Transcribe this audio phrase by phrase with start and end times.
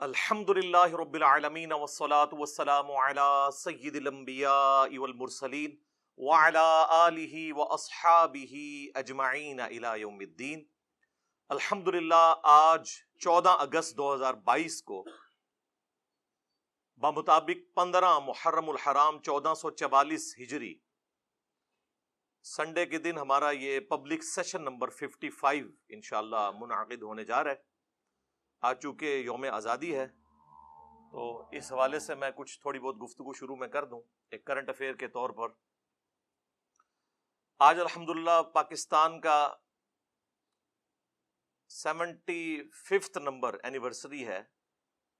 [0.00, 5.76] الحمد للہ رب العالمین والصلاة والسلام على سید الانبیاء والمرسلین
[6.18, 6.64] وعلى
[6.96, 8.58] آلہ واصحابہ
[9.00, 10.64] اجمعین الى یوم الدین.
[11.50, 12.90] الحمد للہ آج
[13.24, 15.02] چودہ اگست دو ہزار بائیس کو
[17.02, 20.74] بمطابق پندرہ محرم الحرام چودہ سو چوالیس ہجری،
[22.44, 27.50] سنڈے کے دن ہمارا یہ public session number fifty five انشاءاللہ منعقد ہونے جا رہا
[27.50, 27.74] ہے۔
[28.62, 30.06] آ چونکہ یوم آزادی ہے،
[31.10, 34.00] تو اس حوالے سے میں کچھ تھوڑی بہت گفتگو شروع میں کر دوں
[34.32, 35.48] ایک کرنٹ افیئر کے طور پر۔
[37.60, 39.36] آج الحمدللہ پاکستان کا
[41.70, 44.42] سیونٹی ففتھ نمبر اینیورسری ہے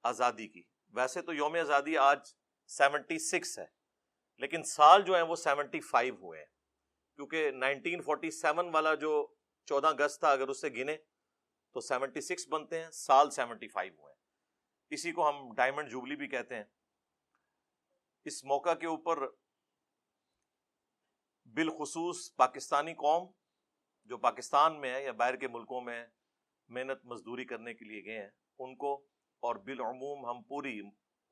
[0.05, 0.63] آزادی کی۔
[0.95, 2.33] ویسے تو یوم آزادی آج
[2.71, 3.67] سیونٹی سکس ہے،
[4.41, 6.47] لیکن سال جو ہیں وہ سیونٹی فائیو ہوئے ہیں۔
[7.19, 9.27] کیونکہ نائنٹین فورٹی سیون والا جو
[9.69, 10.97] چودہ اگست تھا، اگر اس سے گنے
[11.77, 14.21] تو سیونٹی سکس بنتے ہیں، سال سیونٹی فائیو ہوئے ہیں۔
[14.91, 16.65] اسی کو ہم ڈائمنڈ جوبلی بھی کہتے ہیں۔
[18.25, 19.19] اس موقع کے اوپر
[21.45, 23.33] بالخصوص پاکستانی قوم
[24.05, 26.07] جو پاکستان میں ہے یا باہر کے ملکوں میں
[26.69, 29.07] محنت مزدوری کرنے کے لیے گئے ہیں، ان کو
[29.41, 30.81] اور بالعموم ہم پوری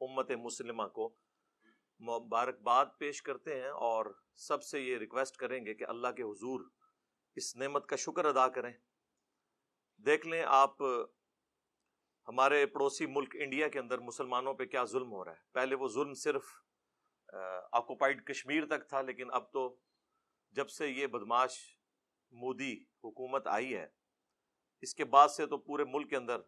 [0.00, 1.16] امت مسلمہ کو
[2.00, 6.70] مبارکباد پیش کرتے ہیں اور سب سے یہ ریکویسٹ کریں گے کہ اللہ کے حضور
[7.34, 8.72] اس نعمت کا شکر ادا کریں۔
[10.00, 10.82] دیکھ لیں آپ،
[12.28, 15.88] ہمارے پڑوسی ملک انڈیا کے اندر مسلمانوں پہ کیا ظلم ہو رہا ہے۔ پہلے وہ
[15.94, 16.44] ظلم صرف
[17.72, 19.68] آکوپائڈ کشمیر تک تھا، لیکن اب تو
[20.54, 21.58] جب سے یہ بدماش
[22.32, 23.86] مودی حکومت آئی ہے،
[24.82, 26.40] اس کے بعد سے تو پورے ملک کے اندر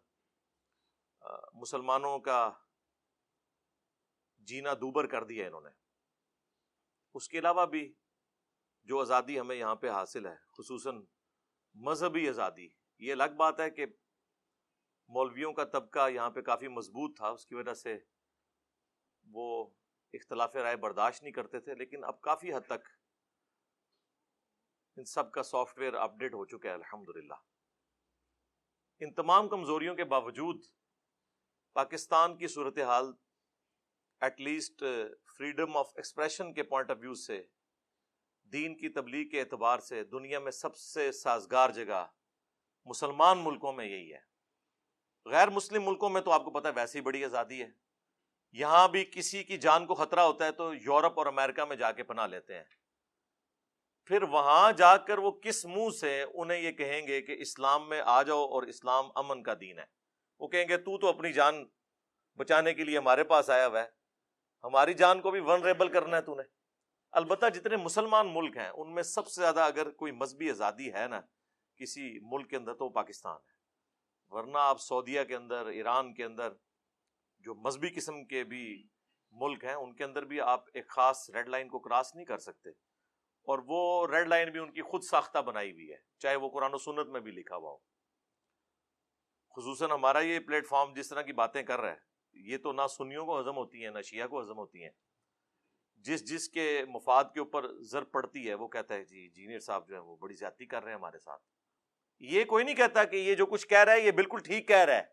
[1.55, 2.49] مسلمانوں کا
[4.47, 5.69] جینا دوبر کر دیا انہوں نے۔
[7.15, 7.93] اس کے علاوہ بھی
[8.87, 11.01] جو آزادی ہمیں یہاں پہ حاصل ہے، خصوصاً
[11.75, 12.67] مذہبی آزادی
[12.99, 13.85] یہ الگ بات ہے کہ
[15.09, 17.97] مولویوں کا طبقہ یہاں پہ کافی مضبوط تھا، اس کی وجہ سے
[19.25, 19.47] وہ
[20.13, 22.87] اختلاف رائے برداشت نہیں کرتے تھے، لیکن اب کافی حد تک
[24.97, 27.33] ان سب کا سافٹ ویئر اپڈیٹ ہو چکا ہے الحمد للہ
[29.01, 30.63] ان تمام کمزوریوں کے باوجود
[31.75, 33.11] پاکستان کی صورتحال
[34.21, 34.83] at least
[35.37, 37.41] freedom of expression کے پوائنٹ آف ویو سے،
[38.53, 42.05] دین کی تبلیغ کے اعتبار سے دنیا میں سب سے سازگار جگہ
[42.87, 44.19] مسلمان ملکوں میں یہی ہے۔
[45.25, 47.69] غیر مسلم ملکوں میں تو آپ کو پتا ہے ویسی بڑی آزادی ہے۔
[48.51, 51.91] یہاں بھی کسی کی جان کو خطرہ ہوتا ہے تو یورپ اور امریکہ میں جا
[51.91, 52.63] کے پناہ لیتے ہیں۔
[54.05, 58.01] پھر وہاں جا کر وہ کس منہ سے انہیں یہ کہیں گے کہ اسلام میں
[58.05, 59.85] آ جاؤ اور اسلام امن کا دین ہے۔
[60.39, 61.65] وہ کہیں گے، تو تو اپنی جان
[62.37, 63.87] بچانے کے لیے ہمارے پاس آیا ہوا ہے۔
[64.63, 66.43] ہماری جان کو بھی ون ریبل کرنا ہے تو نے۔
[67.11, 71.07] البتہ جتنے مسلمان ملک ہیں، ان میں سب سے زیادہ اگر کوئی مذہبی آزادی ہے
[71.07, 71.21] نا
[71.77, 73.57] کسی ملک کے اندر تو پاکستان ہے۔
[74.29, 76.53] ورنہ آپ سعودیہ کے اندر، ایران کے اندر،
[77.39, 78.87] جو مذہبی قسم کے بھی
[79.31, 82.37] ملک ہیں، ان کے اندر بھی آپ ایک خاص ریڈ لائن کو کراس نہیں کر
[82.37, 82.69] سکتے۔
[83.43, 86.73] اور وہ ریڈ لائن بھی ان کی خود ساختہ بنائی ہوئی ہے، چاہے وہ قرآن
[86.73, 87.77] و سنت میں بھی لکھا ہوا ہو۔
[89.55, 91.99] خصوصاً ہمارا یہ پلیٹ فارم جس طرح کی باتیں کر رہا ہے،
[92.33, 94.91] یہ تو نہ سنیوں کو ہضم ہوتی ہیں، نہ شیعہ کو ہضم ہوتی ہیں۔
[95.95, 99.87] جس جس کے مفاد کے اوپر زر پڑتی ہے، وہ کہتا ہے جی جینئر صاحب
[99.87, 101.43] جو ہے وہ بڑی زیادتی کر رہے ہیں ہمارے ساتھ۔
[102.19, 104.85] یہ کوئی نہیں کہتا کہ یہ جو کچھ کہہ رہا ہے، یہ بالکل ٹھیک کہہ
[104.85, 105.03] رہا ہے۔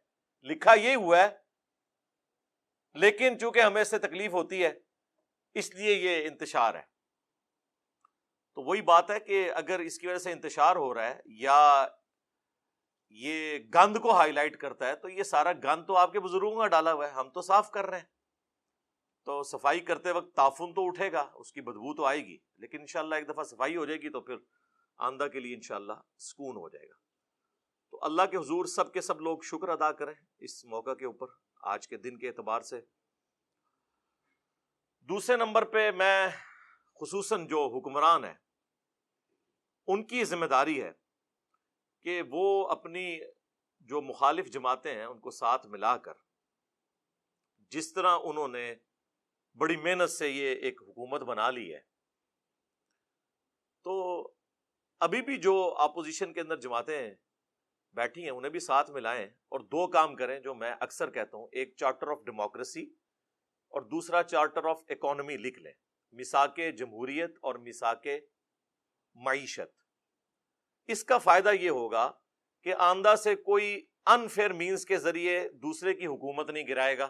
[0.47, 1.29] لکھا یہ ہوا ہے،
[2.95, 4.73] لیکن چونکہ ہمیں اس سے تکلیف ہوتی ہے،
[5.57, 6.83] اس لیے یہ انتشار ہے۔
[8.57, 11.87] تو وہی بات ہے کہ اگر اس کی وجہ سے انتشار ہو رہا ہے یا
[13.21, 16.57] یہ گند کو ہائی لائٹ کرتا ہے، تو یہ سارا گند تو آپ کے بزرگوں
[16.57, 18.07] کا ڈالا ہوا ہے، ہم تو صاف کر رہے ہیں۔
[19.27, 22.81] تو صفائی کرتے وقت تعفن تو اٹھے گا، اس کی بدبو تو آئے گی، لیکن
[22.81, 24.37] انشاءاللہ ایک دفعہ صفائی ہو جائے گی تو پھر
[24.99, 26.95] آندہ کے لیے انشاءاللہ سکون ہو جائے گا۔
[27.91, 31.27] تو اللہ کے حضور سب کے سب لوگ شکر ادا کریں اس موقع کے اوپر،
[31.63, 32.81] آج کے دن کے اعتبار سے۔
[35.09, 36.29] دوسرے نمبر پہ میں
[37.01, 38.35] خصوصاً جو حکمران ہیں،
[39.87, 40.93] ان کی ذمہ داری ہے
[42.01, 43.21] کہ وہ اپنی
[43.81, 46.13] جو مخالف جماعتیں ہیں، ان کو ساتھ ملا کر،
[47.71, 48.75] جس طرح انہوں نے
[49.57, 51.81] بڑی محنت سے یہ ایک حکومت بنا لی ہے،
[53.83, 53.95] تو
[55.01, 57.15] ابھی بھی جو اپوزیشن کے اندر جماعتیں
[57.93, 61.49] بیٹھی ہیں، انہیں بھی ساتھ ملائیں اور دو کام کریں جو میں اکثر کہتا ہوں،
[61.53, 62.83] ایک چارٹر آف ڈیموکریسی
[63.69, 65.73] اور دوسرا چارٹر آف اکانومی لکھ لیں۔
[66.13, 68.07] مساک جمہوریت اور مساک
[69.15, 69.83] معیشت۔
[70.87, 72.13] اس کا فائدہ یہ ہوگا
[72.63, 77.09] کہ آمدہ سے کوئی انفیئر مینس کے ذریعے دوسرے کی حکومت نہیں گرائے گا۔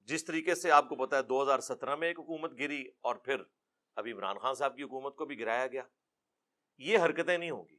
[0.00, 3.16] جس طریقے سے آپ کو پتا ہے، دو ہزار سترہ میں ایک حکومت گری اور
[3.16, 3.42] پھر
[3.98, 5.82] ابھی عمران خان صاحب کی حکومت کو بھی گرایا گیا۔
[6.78, 7.76] یہ حرکتیں نہیں ہوں گی۔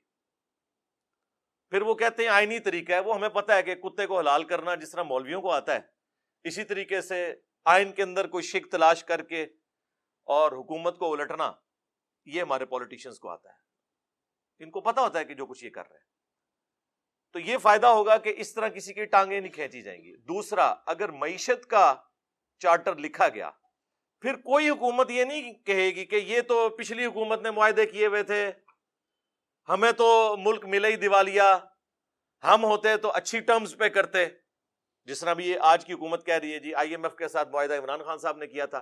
[1.70, 4.44] پھر وہ کہتے ہیں آئینی طریقہ ہے، وہ ہمیں پتہ ہے کہ کتے کو حلال
[4.44, 5.80] کرنا جس طرح مولویوں کو آتا ہے،
[6.44, 7.36] اسی طریقے سے
[7.66, 9.44] آئین کے اندر کوئی شک تلاش کر کے
[10.24, 11.52] اور حکومت کو الٹنا،
[12.26, 13.58] یہ ہمارے پالیٹیشینس کو آتا ہے۔
[14.64, 16.06] ان کو پتا ہوتا ہے کہ جو کچھ یہ کر رہے ہیں۔
[17.32, 20.76] تو یہ فائدہ ہوگا کہ اس طرح کسی کی ٹانگیں نہیں کھینچی جائیں گی۔ دوسرا،
[20.86, 21.96] اگر معیشت کا
[22.60, 23.52] چارٹر لکھا گیا
[24.22, 28.08] پھر کوئی حکومت یہ نہیں کہے گی کہ یہ تو پچھلی حکومت نے معاہدے کیے
[28.08, 28.52] ہوئے تھے۔
[29.70, 31.58] ہمیں تو ملک ملے ہی دیوالیہ۔
[32.44, 34.26] ہم ہوتے تو اچھی ٹرمز پہ کرتے۔
[35.06, 37.28] جس طرح بھی یہ آج کی حکومت کہہ رہی ہے جی آئی ایم ایف کے
[37.28, 38.82] ساتھ معاہدہ عمران خان صاحب نے کیا تھا۔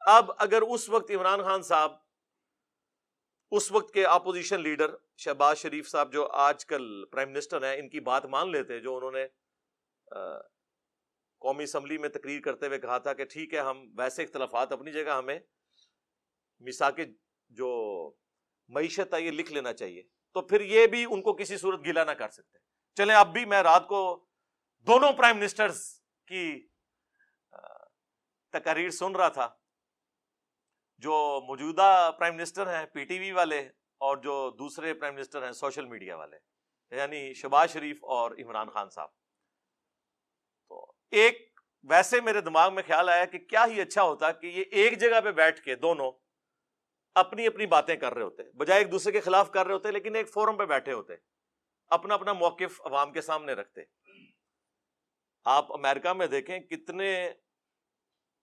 [0.00, 1.92] اب اگر اس وقت عمران خان صاحب،
[3.50, 7.88] اس وقت کے اپوزیشن لیڈر شہباز شریف صاحب جو آج کل پرائم منسٹر ہیں، ان
[7.88, 9.26] کی بات مان لیتے، جو انہوں نے
[11.40, 14.92] قومی اسمبلی میں تقریر کرتے ہوئے کہا تھا کہ ٹھیک ہے، ہم ویسے اختلافات اپنی
[14.92, 15.38] جگہ ہمیں
[16.60, 17.06] مسا کے
[17.48, 17.70] جو
[18.68, 20.02] معیشت ہے یہ لکھ لینا چاہیے۔
[20.32, 22.58] تو پھر یہ بھی ان کو کسی صورت گلا نہ کر سکتے۔
[22.94, 24.26] چلیں، اب بھی میں رات کو
[24.78, 26.68] دونوں پرائم منسٹرز کی
[28.52, 29.48] تقریر سن رہا تھا۔
[30.98, 33.58] جو موجودہ پرائم منسٹر ہیں، پی ٹی وی والے،
[33.98, 36.36] اور جو دوسرے پرائم منسٹر ہیں، سوشل میڈیا والے
[36.90, 39.19] یعنی شباز شریف اور عمران خان صاحب۔
[41.12, 44.98] ایک ویسے میرے دماغ میں خیال آیا کہ کیا ہی اچھا ہوتا کہ یہ ایک
[45.00, 46.10] جگہ پہ بیٹھ کے دونوں
[47.16, 50.16] اپنی اپنی باتیں کر رہے ہوتے، بجائے ایک دوسرے کے خلاف کر رہے ہوتے، لیکن
[50.16, 51.14] ایک فورم پہ بیٹھے ہوتے،
[51.90, 53.82] اپنا اپنا موقف عوام کے سامنے رکھتے۔
[55.46, 57.30] آپ امریکہ میں دیکھیں کتنے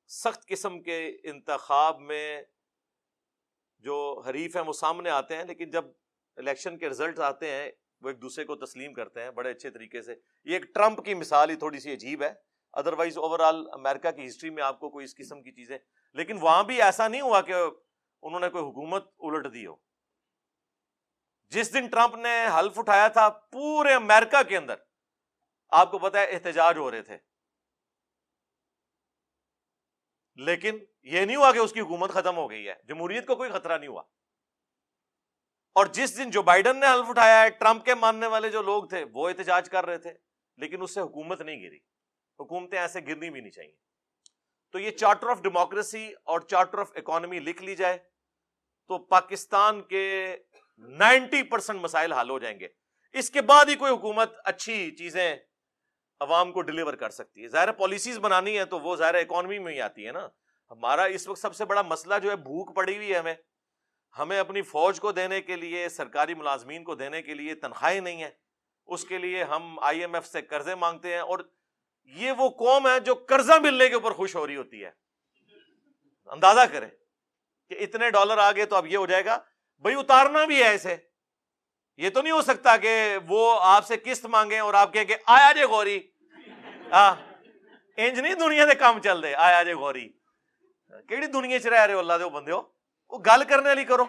[0.07, 2.41] سخت قسم کے انتخاب میں
[3.83, 5.85] جو حریف ہیں وہ سامنے آتے ہیں، لیکن جب
[6.37, 7.71] الیکشن کے رزلٹ آتے ہیں،
[8.01, 10.15] وہ ایک دوسرے کو تسلیم کرتے ہیں بڑے اچھے طریقے سے۔
[10.45, 12.46] یہ ایک ٹرمپ کی مثال ہی تھوڑی سی عجیب ہے۔
[12.77, 15.77] ادروائز اوور آل امیرکا کی ہسٹری میں آپ کو کوئی اس قسم کی چیزیں
[16.13, 17.53] لیکن وہاں بھی ایسا نہیں ہوا کہ
[18.21, 19.75] انہوں نے کوئی حکومت الٹ دی ہو۔
[21.50, 24.75] جس دن ٹرمپ نے حلف اٹھایا تھا پورے امیرکا کے اندر،
[25.69, 27.18] آپ کو پتا ہے احتجاج ہو رہے تھے۔
[30.35, 33.51] لیکن یہ نہیں ہوا کہ اس کی حکومت ختم ہو گئی ہے۔ جمہوریت کو کوئی
[33.51, 34.01] خطرہ نہیں ہوا۔
[35.73, 38.83] اور جس دن جو بائیڈن نے حلف اٹھایا ہے، ٹرمپ کے ماننے والے جو لوگ
[38.83, 40.13] تھے، وہ احتجاج کر رہے تھے،
[40.57, 41.80] لیکن اس سے حکومت نہیں گری۔
[42.39, 43.75] حکومتیں ایسے گرنی بھی نہیں چاہیے۔
[44.71, 47.97] تو یہ چارٹر آف ڈیموکریسی اور چارٹر آف اکانومی لکھ لی جائے
[48.87, 50.37] تو پاکستان کے
[50.77, 52.67] نائنٹی پرسینٹ مسائل حل ہو جائیں گے۔
[53.13, 55.35] اس کے بعد ہی کوئی حکومت اچھی چیزیں
[56.19, 59.73] عوام کو ڈلیور کر سکتی ہے۔ ظاہر پالیسیز بنانی ہے تو وہ ظاہر اکانومی میں
[59.73, 60.27] ہی آتی ہے نا۔
[60.71, 63.35] ہمارا اس وقت سب سے بڑا مسئلہ جو ہے بھوک پڑی ہوئی ہے ہمیں۔
[64.19, 68.23] ہمیں اپنی فوج کو دینے کے لیے، سرکاری ملازمین کو دینے کے لیے تنخواہیں نہیں
[68.23, 68.31] ہیں۔
[68.85, 71.39] اس کے لیے ہم آئی ایم ایف سے قرضے مانگتے ہیں اور
[72.07, 74.92] یہ وہ قوم ہے جو قرضہ ملنے کے اوپر خوش ہو رہی ہوتی ہے۔
[76.25, 76.89] اندازہ کریں
[77.69, 79.38] کہ اتنے ڈالر آ گئے تو اب یہ ہو جائے گا۔
[79.80, 80.95] بھائی اتارنا بھی ہے اسے۔
[81.98, 85.51] یہ تو نہیں ہو سکتا کہ وہ آپ سے قسط مانگے اور آپ کہ آیا
[85.51, 86.00] جے گوری۔
[86.92, 87.15] ہاں۔
[87.98, 90.09] انج نہیں دنیا دے کام چل دے آیا جے گوری۔
[91.09, 92.62] کہڑی دنیا چ رہ رہے ہو اللہ دے وہ بندے ہو
[93.09, 94.06] وہ گل کرنے والی کرو۔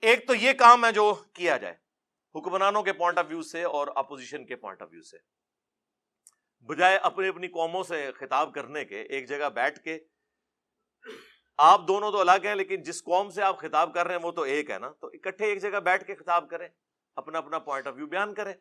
[0.00, 1.74] ایک تو یہ کام ہے جو کیا جائے،
[2.34, 5.41] حکمرانوں کے پوائنٹ آف ویو سے اور اپوزیشن کے پوائنٹ آف ویو سے۔
[6.62, 9.98] بجائے اپنی اپنی قوموں سے خطاب کرنے کے، ایک جگہ بیٹھ کے۔
[11.58, 14.32] آپ دونوں تو الگ ہیں، لیکن جس قوم سے آپ خطاب کر رہے ہیں، وہ
[14.32, 16.68] تو ایک ہے نا۔ تو اکٹھے ایک جگہ بیٹھ کے خطاب کریں،
[17.16, 18.54] اپنا اپنا پوائنٹ آف ویو بیان کریں۔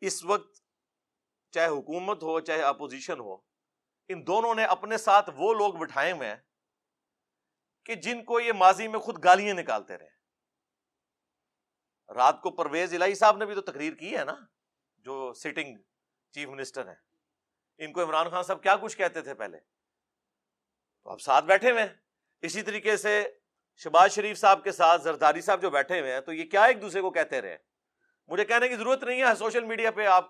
[0.00, 0.60] اس وقت
[1.50, 3.36] چاہے حکومت ہو، چاہے اپوزیشن ہو،
[4.08, 6.36] ان دونوں نے اپنے ساتھ وہ لوگ بٹھائے ہوئے ہیں
[7.84, 10.17] کہ جن کو یہ ماضی میں خود گالیاں نکالتے رہے۔
[12.14, 14.36] رات کو پرویز الہی صاحب نے بھی تو تقریر کی ہے نا،
[14.96, 15.76] جو سٹنگ
[16.32, 16.94] چیف منسٹر ہیں۔
[17.78, 19.58] ان کو عمران خان صاحب کیا کچھ کہتے تھے پہلے؟
[21.04, 21.94] تو اب ساتھ بیٹھے ہوئے ہیں۔
[22.42, 23.28] اسی طریقے سے
[23.76, 26.82] شباز شریف صاحب کے ساتھ زرداری صاحب جو بیٹھے ہوئے ہیں، تو یہ کیا ایک
[26.82, 27.56] دوسرے کو کہتے رہے
[28.26, 30.26] مجھے کہنے کی ضرورت نہیں ہے سوشل میڈیا پہ آپ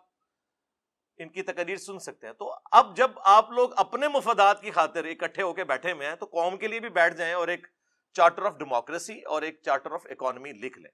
[1.16, 5.04] ان کی تقریر سن سکتے ہیں۔ تو اب جب آپ لوگ اپنے مفادات کی خاطر
[5.04, 7.66] اکٹھے ہو کے بیٹھے ہوئے ہیں، تو قوم کے لیے بھی بیٹھ جائیں اور ایک
[8.12, 10.90] چارٹر آف ڈیموکریسی اور ایک چارٹر آف اکانومی لکھ لیں۔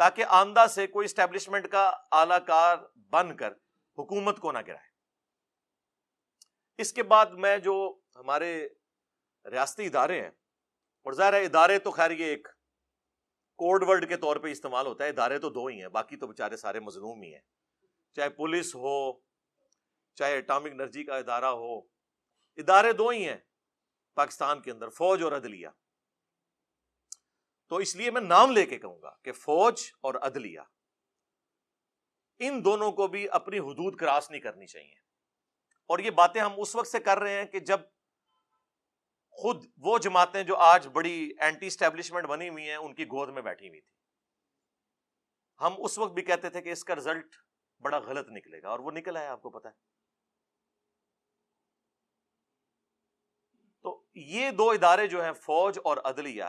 [0.00, 2.76] تاکہ آندہ سے کوئی اسٹیبلشمنٹ کا اعلی کار
[3.10, 3.52] بن کر
[3.98, 4.88] حکومت کو نہ گرائے۔
[6.78, 7.74] اس کے بعد میں جو
[8.16, 8.52] ہمارے
[9.44, 10.30] ریاستی ادارے ہیں،
[11.06, 12.48] اور ظاہر ہے ادارے تو خیر یہ ایک
[13.58, 16.26] کوڈ ورڈ کے طور پہ استعمال ہوتا ہے، ادارے تو دو ہی ہیں، باقی تو
[16.26, 17.40] بےچارے سارے مظلوم ہی ہیں۔
[18.16, 19.12] چاہے پولیس ہو،
[20.16, 21.78] چاہے اٹامک انرجی کا ادارہ ہو،
[22.58, 23.36] ادارے دو ہی ہیں،
[24.16, 25.68] پاکستان کے اندر، فوج اور عدلیہ۔
[27.70, 30.60] تو اس لیے میں نام لے کے کہوں گا کہ فوج اور عدلیہ۔
[32.38, 34.94] ان دونوں کو بھی اپنی حدود کراس نہیں کرنی چاہیے۔
[35.86, 37.80] اور یہ باتیں ہم اس وقت سے کر رہے ہیں کہ جب
[39.30, 43.42] خود وہ جماعتیں جو آج بڑی اینٹی اسٹیبلشمنٹ بنی ہوئی ہیں، ان کی گود میں
[43.42, 43.94] بیٹھی ہوئی تھی
[45.60, 47.36] ہم اس وقت بھی کہتے تھے کہ اس کا رزلٹ
[47.80, 49.74] بڑا غلط نکلے گا، اور وہ نکلا ہے آپ کو پتا ہے۔
[53.82, 56.44] تو یہ دو ادارے جو ہیں، فوج اور عدلیہ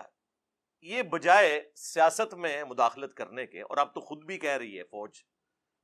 [0.84, 4.84] یہ بجائے سیاست میں مداخلت کرنے کے، اور اب تو خود بھی کہہ رہی ہے
[4.84, 5.20] فوج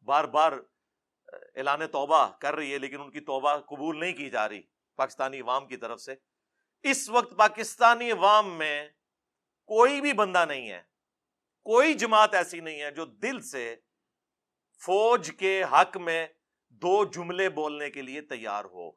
[0.07, 0.51] بار بار
[1.31, 4.61] اعلان توبہ کر رہی ہے، لیکن ان کی توبہ قبول نہیں کی جا رہی
[4.99, 6.15] پاکستانی عوام کی طرف سے۔
[6.85, 8.87] اس وقت پاکستانی عوام میں
[9.69, 10.81] کوئی بھی بندہ نہیں ہے،
[11.65, 13.75] کوئی جماعت ایسی نہیں ہے جو دل سے
[14.81, 16.25] فوج کے حق میں
[16.81, 18.89] دو جملے بولنے کے لیے تیار ہو۔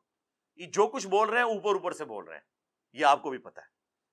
[0.58, 2.44] یہ جو کچھ بول رہے ہیں، اوپر اوپر سے بول رہے ہیں،
[2.94, 3.69] یہ آپ کو بھی پتا ہے۔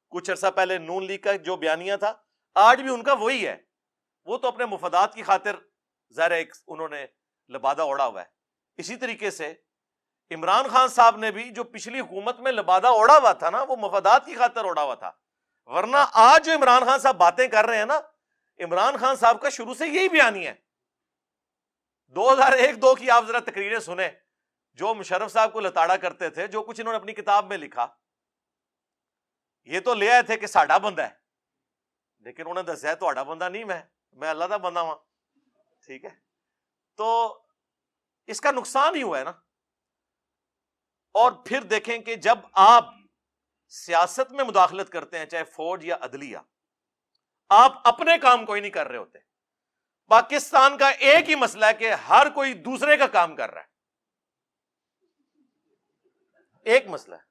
[0.10, 2.14] کچھ عرصہ پہلے نون لیگ کا جو بیانیہ تھا،
[2.56, 3.58] آج بھی ان کا وہی ہے۔
[4.26, 5.56] وہ تو اپنے مفادات کی خاطر
[6.14, 7.06] ظاہر ایک انہوں نے
[7.50, 8.26] لبادہ اوڑا ہوا ہے۔
[8.78, 9.54] اسی طریقے سے
[10.32, 13.76] عمران خان صاحب نے بھی جو پچھلی حکومت میں لبادہ اوڑا ہوا تھا نا، وہ
[13.76, 15.12] مفادات کی خاطر اوڑا ہوا تھا۔
[15.66, 18.00] ورنہ آج جو عمران خان صاحب باتیں کر رہے ہیں نا،
[18.60, 20.54] عمران خان صاحب کا شروع سے یہی بیانی ہے۔
[22.08, 24.10] دو ہزار ایک دو کی آپ ذرا تقریریں سنیں۔
[24.74, 27.88] جو مشرف صاحب کو لتاڑا کرتے تھے، جو کچھ انہوں نے اپنی کتاب میں لکھا
[29.68, 31.10] یہ تو لے آئے تھے کہ ساڈا بندہ ہے۔
[32.20, 33.82] لیکن انہوں نے دسیا تو بندہ نہیں، میں
[34.12, 34.96] میں اللہ کا بندہ ہوں
[35.86, 36.10] ٹھیک ہے؟
[36.96, 37.40] تو
[38.28, 39.30] اس کا نقصان ہی ہوا ہے نا۔
[41.12, 42.86] اور پھر دیکھیں کہ جب آپ
[43.70, 46.38] سیاست میں مداخلت کرتے ہیں، چاہے فوج یا عدلیہ،
[47.50, 49.20] آپ اپنے کام کوئی نہیں کر رہے ہوتے۔
[50.08, 53.68] پاکستان کا ایک ہی مسئلہ ہے کہ ہر کوئی دوسرے کا کام کر رہا ہے۔
[56.64, 57.27] ایک مسئلہ ہے۔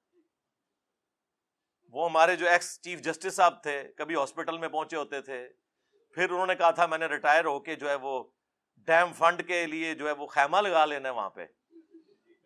[1.97, 5.49] وہ ہمارے جو ایکس چیف جسٹس صاحب تھے، کبھی ہاسپٹل میں پہنچے ہوتے تھے،
[6.15, 8.25] پھر انہوں نے کہا تھا میں نے ریٹائر ہو کے جو ہے وہ
[8.77, 11.47] ڈیم فنڈ کے لیے جو ہے وہ خیمہ لگا لینا وہاں پہ۔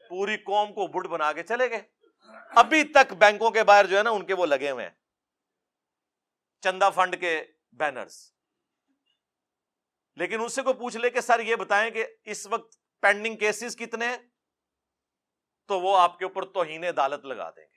[0.09, 1.83] پوری قوم کو بٹ بنا کے چلے گئے۔
[2.57, 4.95] ابھی تک بینکوں کے باہر جو ہے نا ان کے وہ لگے ہوئے ہیں۔
[6.61, 8.33] چندہ فنڈ کے بینرز۔
[10.17, 13.77] لیکن اس سے کوئی پوچھ لے کہ سر یہ بتائیں کہ اس وقت پینڈنگ کیسز
[13.77, 14.17] کتنے ہیں؟
[15.67, 17.70] تو وہ آپ کے اوپر توہین عدالت لگا دیں۔ گے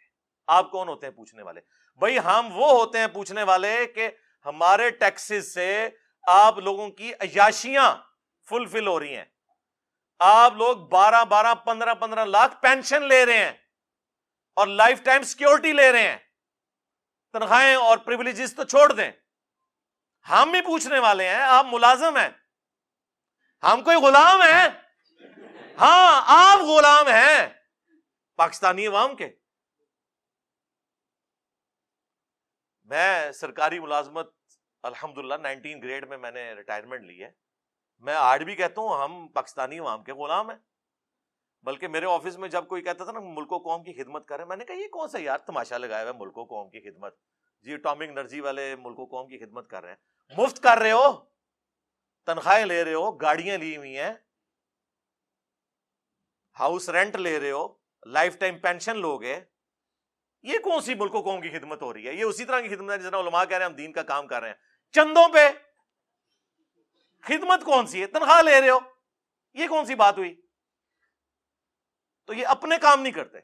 [0.48, 1.62] آپ کون ہوتے ہیں پوچھنے والے؟
[1.96, 4.10] بھائی ہم وہ ہوتے ہیں پوچھنے والے کہ
[4.46, 5.90] ہمارے ٹیکسز سے
[6.28, 7.96] آپ لوگوں کی عیاشیاں
[8.50, 9.26] فلفل ہو رہی ہیں۔
[10.20, 13.52] آپ لوگ بارہ بارہ پندرہ پندرہ لاکھ پینشن لے رہے ہیں
[14.56, 16.18] اور لائف ٹائم سیکورٹی لے رہے ہیں۔
[17.34, 19.12] تنخواہیں اور پرولیجز تو چھوڑ دیں۔
[20.30, 22.30] ہم بھی پوچھنے والے ہیں، آپ ملازم ہیں۔
[23.64, 24.70] ہم کوئی غلام ہیں؟
[25.78, 27.48] ہاں آپ غلام ہیں۔
[28.36, 29.30] پاکستانی عوام کے۔
[32.84, 34.34] میں سرکاری ملازمت
[34.84, 37.32] الحمد للہ نائنٹین گریڈ میں میں نے ریٹائرمنٹ لی ہے۔
[38.00, 40.58] میں آج بھی کہتا ہوں، ہم پاکستانی عوام کے غلام ہیں۔
[41.64, 44.46] بلکہ میرے آفس میں جب کوئی کہتا تھا نا، ملک و قوم کی خدمت کرے
[44.46, 46.80] میں نے کہا یہ کون سا یار تماشا لگایا ہوا ہے، ملک و قوم کی
[46.80, 47.16] خدمت۔
[47.62, 50.92] جی اٹامک انرجی والے ملک و قوم کی خدمت کر رہے ہیں۔ مفت کر رہے
[50.92, 51.26] ہو،
[52.26, 54.14] تنخواہیں لے رہے ہو، گاڑیاں لی ہوئی ہیں۔
[56.60, 57.74] ہاؤس رینٹ لے رہے ہو،
[58.06, 59.24] لائف ٹائم پینشن لوگ
[60.44, 62.76] یہ کون سی ملک و قوم کی خدمت ہو رہی ہے؟ یہ اسی طرح کی
[62.76, 64.56] خدمت ہے جس علماء کہہ رہے ہیں، ہم دین کا کام کر رہے ہیں۔
[64.92, 65.50] چندوں پہ
[67.22, 68.80] خدمت کون سی ہے؟ تنخواہ لے رہے ہو۔
[69.54, 70.42] یہ کون سی بات ہوئی؟
[72.26, 73.38] تو یہ اپنے کام نہیں کرتے۔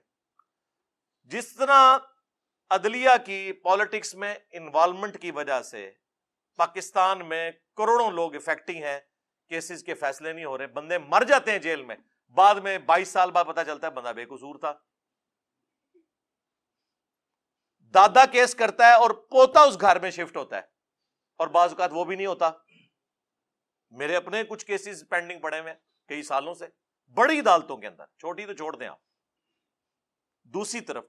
[1.23, 1.97] جس طرح
[2.69, 5.91] عدلیہ کی پالیٹکس میں انوالومنٹ کی وجہ سے
[6.55, 8.99] پاکستان میں کروڑوں لوگ افیکٹنگ ہیں
[9.49, 11.95] کیسز کے فیصلے نہیں ہو رہے، بندے مر جاتے ہیں جیل میں۔
[12.35, 14.73] بعد میں بائیس سال بعد پتا چلتا ہے بندہ بے قصور تھا۔
[17.93, 20.61] دادا کیس کرتا ہے اور پوتا اس گھر میں شفٹ ہوتا ہے
[21.39, 22.49] اور بعض اوقات وہ بھی نہیں ہوتا۔
[23.89, 25.73] میرے اپنے کچھ کیسز پینڈنگ پڑے ہوئے
[26.09, 26.67] کئی سالوں سے،
[27.17, 28.99] بڑی عدالتوں کے اندر، چھوٹی تو چھوڑ دیں آپ۔
[30.43, 31.03] دوسری طرف،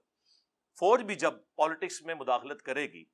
[0.79, 3.05] فوج بھی جب پالیٹکس میں مداخلت کرے گی،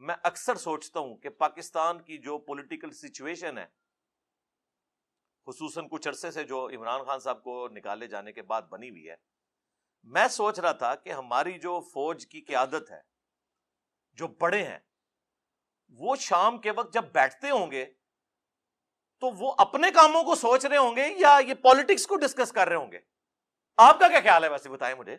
[0.00, 3.66] میں اکثر سوچتا ہوں کہ پاکستان کی جو پولیٹیکل سچویشن ہے،
[5.46, 9.08] خصوصاً کچھ عرصے سے جو عمران خان صاحب کو نکالے جانے کے بعد بنی ہوئی
[9.08, 9.14] ہے،
[10.02, 13.11] میں سوچ رہا تھا کہ ہماری جو فوج کی قیادت ہے
[14.18, 14.78] جو بڑے ہیں،
[15.98, 17.84] وہ شام کے وقت جب بیٹھتے ہوں گے،
[19.20, 22.68] تو وہ اپنے کاموں کو سوچ رہے ہوں گے یا یہ پالیٹکس کو ڈسکس کر
[22.68, 22.98] رہے ہوں گے؟
[23.76, 25.16] آپ کا کیا خیال ہے ویسے بتائیں مجھے؟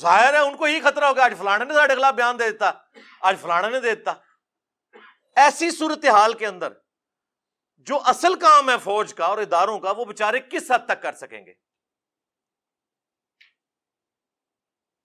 [0.00, 2.70] ظاہر ہے ان کو ہی خطرہ ہوگا، آج فلانے نے ساڑھے خلاف بیان دے دیتا،
[3.20, 4.12] آج فلانا نے دے دیتا۔
[5.36, 6.72] ایسی صورتحال کے اندر
[7.78, 11.12] جو اصل کام ہے فوج کا اور اداروں کا، وہ بےچارے کس حد تک کر
[11.12, 11.54] سکیں گے؟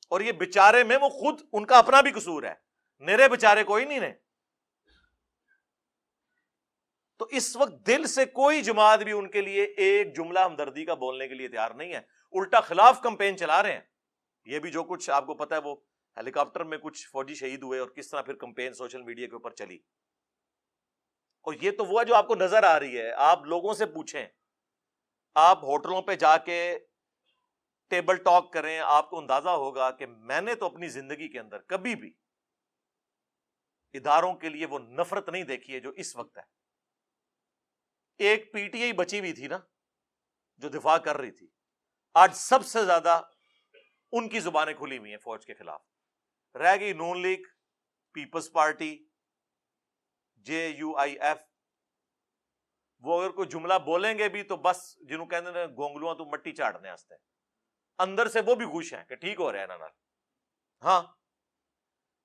[0.07, 2.53] اور یہ بےچارے میں وہ خود ان کا اپنا بھی قصور ہے۔
[2.99, 4.13] میرے بےچارے کوئی نہیں نے
[7.17, 10.93] تو اس وقت دل سے کوئی جماعت بھی ان کے لیے ایک جملہ ہمدردی کا
[10.93, 13.81] بولنے کے لیے تیار نہیں ہے۔ الٹا خلاف کمپین چلا رہے ہیں۔
[14.45, 15.75] یہ بھی جو کچھ آپ کو پتا ہے وہ
[16.17, 19.33] ہیلی کاپٹر میں کچھ فوجی شہید ہوئے اور کس طرح پھر کمپین سوشل میڈیا کے
[19.33, 19.75] اوپر چلی۔
[21.41, 23.85] اور یہ تو وہ ہے جو آپ کو نظر آ رہی ہے۔ آپ لوگوں سے
[23.85, 24.25] پوچھیں۔
[25.35, 26.79] آپ ہوٹلوں پہ جا کے
[27.87, 31.61] ٹیبل ٹاک کریں، آپ کو اندازہ ہوگا کہ میں نے تو اپنی زندگی کے اندر
[31.61, 32.13] کبھی بھی
[33.93, 36.43] اداروں کے لیے وہ نفرت نہیں دیکھی ہے جو اس وقت ہے۔
[38.17, 39.57] ایک پی ٹی آئی بچی ہوئی تھی نا،
[40.57, 41.47] جو دفاع کر رہی تھی۔
[42.13, 43.21] آج سب سے زیادہ
[44.11, 45.81] ان کی زبانیں کھلی ہوئی ہیں فوج کے خلاف۔
[46.55, 47.39] رہ گئی Noon League,
[48.13, 49.07] Peoples Party,
[50.35, 51.37] J U I F.
[52.99, 56.51] وہ اگر کوئی جملہ بولیں گے بھی تو بس جنہوں کہتے ہیں گونگلو تو مٹی
[56.51, 57.15] چاٹنے آستے
[57.99, 59.77] اندر سے وہ بھی خوش ہیں کہ ٹھیک ہو رہے ہیں نا
[60.83, 61.01] ہاں۔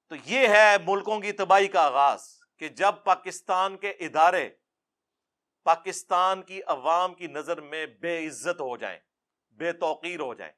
[0.08, 4.48] تو یہ ہے ملکوں کی تباہی کا آغاز کہ جب پاکستان کے ادارے
[5.62, 9.00] پاکستان کی عوام کی نظر میں بے عزت ہو جائیں،
[9.50, 10.52] بے توقیر ہو جائیں۔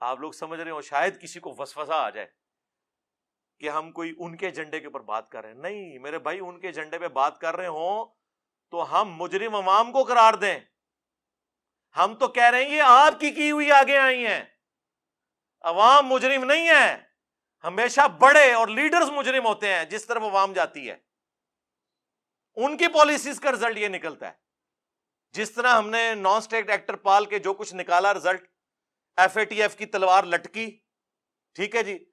[0.00, 2.26] آپ لوگ سمجھ رہے ہو، شاید کسی کو وسوسا آ جائے
[3.58, 6.40] کہ ہم کوئی ان کے جھنڈے کے اوپر بات کر رہے ہیں۔ نہیں، میرے بھائی،
[6.40, 8.06] ان کے جھنڈے پہ بات کر رہے ہوں
[8.70, 10.60] تو ہم مجرم عوام کو قرار دیں۔
[11.96, 14.44] ہم تو کہہ رہے ہیں یہ آپ کی کی ہوئی آگے آئی ہیں۔
[15.60, 17.02] عوام مجرم نہیں ہے
[17.64, 20.96] ہمیشہ بڑے اور لیڈرز مجرم ہوتے ہیں، جس طرف عوام جاتی ہے۔
[22.54, 24.32] ان کی پالیسیز کا رزلٹ یہ نکلتا ہے۔
[25.32, 28.48] جس طرح ہم نے نان اسٹیٹ ایکٹر پال کے جو کچھ نکالا result
[29.16, 30.80] F A T F کی تلوار لٹکی۔
[31.54, 32.12] ٹھیک ہے جی۔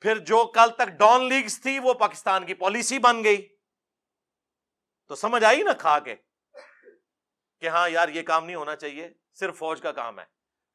[0.00, 3.56] پھر جو کل تک ڈان لیگز تھی، وہ پاکستان کی پالیسی بن گئی۔
[5.06, 6.16] تو سمجھ آئی نا کھا کے؟
[7.62, 10.24] کہ ہاں یار یہ کام نہیں ہونا چاہیے، صرف فوج کا کام ہے۔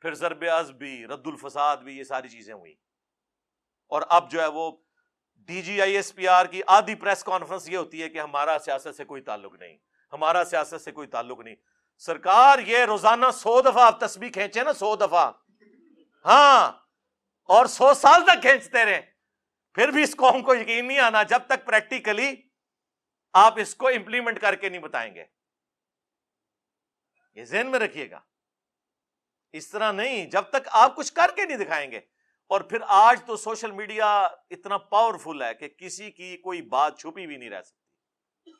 [0.02, 2.76] پھر ضرب از بھی، رد الفساد بھی، یہ ساری چیزیں ہوئی
[3.88, 4.72] اور اب جو ہے وہ
[5.48, 8.58] D G I S P R کی آدھی پریس کانفرنس یہ ہوتی ہے کہ ہمارا
[8.66, 9.78] سیاست سے کوئی تعلق نہیں۔
[10.14, 11.56] ہمارا سیاست سے کوئی تعلق نہیں۔
[11.98, 15.32] سرکار یہ روزانہ سو دفعہ آپ تسبیح کھینچے نا، سو دفعہ۔
[16.26, 16.72] ہاں
[17.50, 19.02] اور سو سال تک کھینچتے رہے
[19.76, 22.36] پھر بھی اس قوم کو یقین نہیں آنا جب تک پریکٹیکلی
[23.34, 25.37] آپ اس کو امپلیمنٹ کر کے نہیں بتائیں گے۔
[27.38, 28.20] یہ ذہن میں رکھیے گا۔
[29.54, 31.98] اس طرح نہیں، جب تک آپ کچھ کر کے نہیں دکھائیں گے۔
[32.48, 37.28] اور پھر آج تو سوشل میڈیا اتنا پاورفل ہے کہ کسی کی کوئی بات چھپی
[37.28, 38.52] بھی نہیں رہ سکتی۔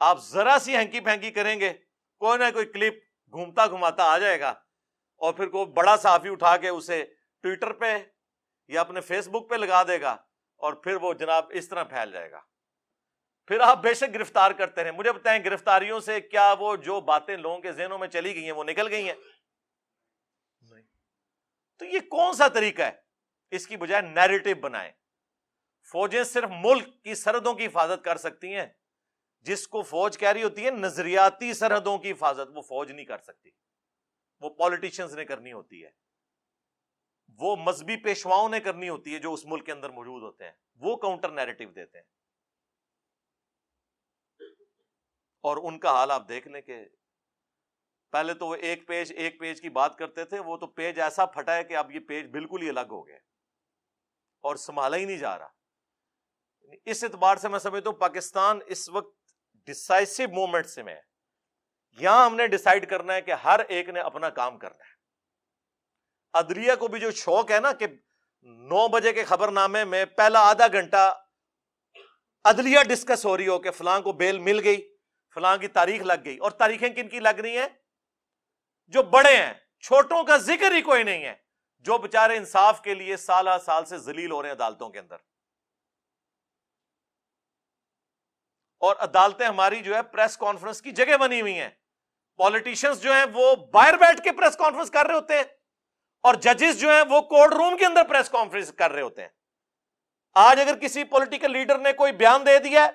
[0.00, 1.72] آپ ذرا سی ہینکی پھینکی کریں گے،
[2.18, 2.94] کوئی نہ کوئی کلپ
[3.30, 4.50] گھومتا گھماتا آ جائے گا۔
[5.16, 7.04] اور پھر کوئی بڑا صحافی اٹھا کے اسے
[7.42, 7.98] ٹویٹر پہ
[8.68, 10.16] یا اپنے فیس بک پہ لگا دے گا
[10.56, 12.40] اور پھر وہ جناب اس طرح پھیل جائے گا۔
[13.46, 17.36] پھر آپ بے شک گرفتار کرتے رہے۔ مجھے بتائیں گرفتاریوں سے کیا وہ جو باتیں
[17.36, 19.14] لوگوں کے ذہنوں میں چلی گئی ہیں وہ نکل گئی ہیں؟
[21.78, 22.92] تو یہ کون سا طریقہ ہے؟
[23.50, 24.92] اس کی بجائے نیریٹو بنائے
[25.92, 28.66] فوجیں صرف ملک کی سرحدوں کی حفاظت کر سکتی ہیں۔
[29.40, 33.18] جس کو فوج کہہ رہی ہوتی ہے نظریاتی سرحدوں کی حفاظت وہ فوج نہیں کر
[33.18, 33.50] سکتی۔
[34.40, 35.90] وہ پالیٹیشنز نے کرنی ہوتی ہے۔
[37.38, 40.52] وہ مذہبی پیشواؤں نے کرنی ہوتی ہے جو اس ملک کے اندر موجود ہوتے ہیں۔
[40.76, 42.04] وہ کاؤنٹر نیریٹو دیتے ہیں۔
[45.46, 46.84] اور ان کا حال آپ دیکھ لیں کہ
[48.12, 51.26] پہلے تو وہ ایک پیج ایک پیج کی بات کرتے تھے، وہ تو پیج ایسا
[51.26, 53.16] پھٹا ہے کہ اب یہ پیج بالکل ہی الگ ہو گئے
[54.40, 55.48] اور سنبھالا ہی نہیں جا رہا۔
[56.62, 59.14] یعنی اس اعتبار سے میں سمجھتا ہوں پاکستان اس وقت
[59.66, 61.00] ڈسائسو مومنٹ سے میں
[61.98, 64.94] یہاں ہم نے ڈسائڈ کرنا ہے کہ ہر ایک نے اپنا کام کرنا ہے۔
[66.32, 67.86] ادریا کو بھی جو شوق ہے نا کہ
[68.42, 71.20] نو بجے کے خبر نامے میں پہلا آدھا گھنٹہ
[72.44, 74.95] عدلیہ ڈسکس ہو رہی ہو کہ فلاں کو بیل مل گئی۔
[75.36, 77.68] فلاں کی تاریخ لگ گئی۔ اور تاریخیں کن کی لگ رہی ہیں؟
[78.86, 81.34] جو بڑے ہیں، چھوٹوں کا ذکر ہی کوئی نہیں ہے۔
[81.78, 85.16] جو بےچارے انصاف کے لیے سالہ سال سے ذلیل ہو رہے ہیں عدالتوں کے اندر۔
[88.78, 91.70] اور عدالتیں ہماری جو ہے پریس کانفرنس کی جگہ بنی ہوئی ہیں۔
[92.36, 95.44] پالیٹیشنز جو ہیں وہ باہر بیٹھ کے پریس کانفرنس کر رہے ہوتے ہیں۔
[96.22, 99.28] اور ججز جو ہیں وہ کورٹ روم کے اندر پریس کانفرنس کر رہے ہوتے ہیں۔
[100.34, 102.90] آج اگر کسی پولیٹیکل لیڈر نے کوئی بیان دے دیا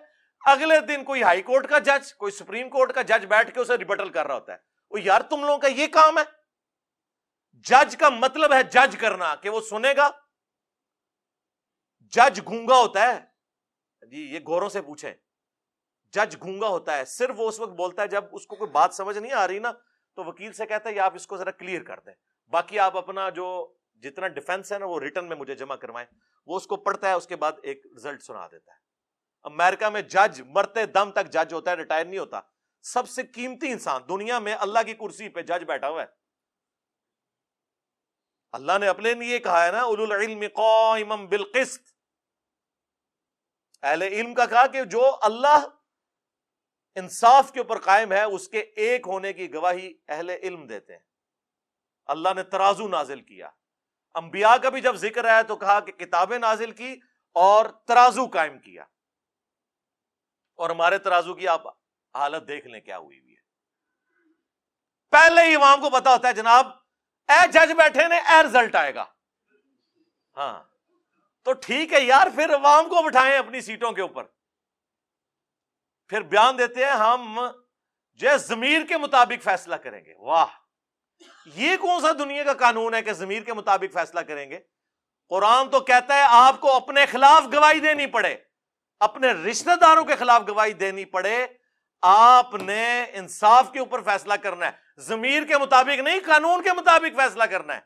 [0.46, 3.78] اگلے دن کوئی ہائی کورٹ کا جج، کوئی سپریم کورٹ کا جج بیٹھ کے اسے
[3.78, 4.58] ریبٹل کر رہا ہوتا ہے۔
[4.92, 6.24] وہ یار تم لوگوں کا یہ کام ہے۔
[7.54, 10.10] جج کا مطلب ہے جج کرنا کہ وہ سنے گا۔
[12.00, 13.20] جج گونگا ہوتا ہے۔
[14.08, 15.14] جی یہ گوروں سے پوچھیں۔
[16.14, 18.94] جج گونگا ہوتا ہے۔ صرف وہ اس وقت بولتا ہے جب اس کو کوئی بات
[18.94, 19.72] سمجھ نہیں آ رہی نا،
[20.16, 22.14] تو وکیل سے کہتا ہے آپ اس کو ذرا کلیئر کر دیں۔
[22.48, 26.58] باقی آپ اپنا جو جتنا ڈیفینس ہے نا، وہ ریٹرن میں مجھے جمع کروائیں۔ وہ
[26.58, 28.91] اس کو پڑھتا ہے، اس کے بعد ایک ریزلٹ سنا دیتا ہے۔
[29.44, 32.42] امریکہ میں جج مرتے دم تک جج ہوتا ہے، ریٹائر نہیں ہوتا۔
[32.82, 36.08] سب سے قیمتی انسان دنیا میں اللہ کی کرسی پہ جج بیٹھا ہوا ہے۔
[38.52, 41.84] اللہ نے اپنے لیے کہا ہے نا العلم قائم بالقسط۔
[43.84, 45.68] اہل علم کا کہا کہ جو اللہ
[46.96, 51.04] انصاف کے اوپر قائم ہے، اس کے ایک ہونے کی گواہی اہل علم دیتے ہیں۔
[52.06, 53.50] اللہ نے ترازو نازل کیا۔
[54.16, 57.00] انبیاء کا بھی جب ذکر ہے تو کہا کہ کتابیں نازل کی
[57.34, 58.84] اور ترازو قائم کیا۔
[60.62, 61.68] اور ہمارے ترازو کی آپ
[62.16, 63.42] حالت دیکھ لیں کیا ہوئی ہوئی ہے۔
[65.12, 66.68] پہلے ہی امام کو پتا ہوتا ہے، جناب،
[67.30, 69.06] اے جج بیٹھے نے، اے رزلٹ آئے گا۔
[70.38, 70.64] ہاں
[71.44, 74.24] تو ٹھیک ہے یار، پھر عوام کو بٹھائیں اپنی سیٹوں کے اوپر۔
[76.10, 77.40] پھر بیان دیتے ہیں، ہم
[78.14, 80.46] جو زمیر کے مطابق فیصلہ کریں گے۔ واہ،
[81.46, 84.60] یہ کون سا دنیا کا قانون ہے کہ زمیر کے مطابق فیصلہ کریں گے؟
[85.30, 88.51] قرآن تو کہتا ہے، آپ کو اپنے خلاف گواہی دینی پڑے۔
[89.02, 91.48] اپنے رشتہ داروں کے خلاف گواہی دینی پڑے،
[92.02, 97.16] آپ نے انصاف کے اوپر فیصلہ کرنا ہے۔ زمیر کے مطابق نہیں، قانون کے مطابق
[97.16, 97.80] فیصلہ کرنا ہے۔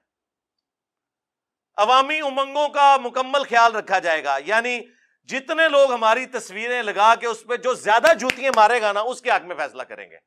[1.77, 4.79] عوامی امنگوں کا مکمل خیال رکھا جائے گا۔ یعنی
[5.23, 9.21] جتنے لوگ ہماری تصویریں لگا کے اس پہ جو زیادہ جوتیاں مارے گا نا، اس
[9.21, 10.17] کے حق میں فیصلہ کریں گے۔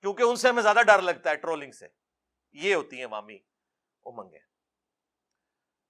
[0.00, 1.88] کیونکہ ان سے ہمیں زیادہ ڈر لگتا ہے ٹرولنگ سے۔
[2.52, 3.38] یہ ہوتی ہیں عوامی
[4.04, 4.40] امنگیں۔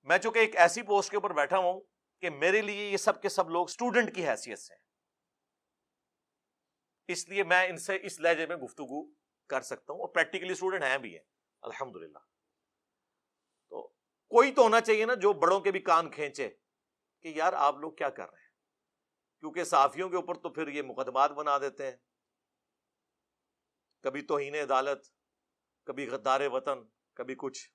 [0.02, 1.80] میں چونکہ ایک ایسی پوسٹ کے اوپر بیٹھا ہوں
[2.20, 4.74] کہ میرے لیے یہ سب کے سب لوگ اسٹوڈنٹ کی حیثیت سے
[7.08, 9.10] اس لیے میں ان سے اس لہجے میں گفتگو
[9.46, 11.24] کر سکتا ہوں اور پریکٹیکلی اسٹوڈنٹ ہیں بھی ہیں۔
[11.62, 11.96] الحمد
[13.68, 13.88] تو
[14.28, 16.48] کوئی تو ہونا چاہیے نا جو بڑوں کے بھی کان کھینچے
[17.22, 18.46] کہ یار آپ لوگ کیا کر رہے ہیں؟
[19.40, 21.96] کیونکہ صحافیوں کے اوپر تو پھر یہ مقدمات بنا دیتے ہیں۔
[24.02, 25.06] کبھی توہین عدالت،
[25.84, 26.78] کبھی غدار وطن،
[27.14, 27.70] کبھی کچھ۔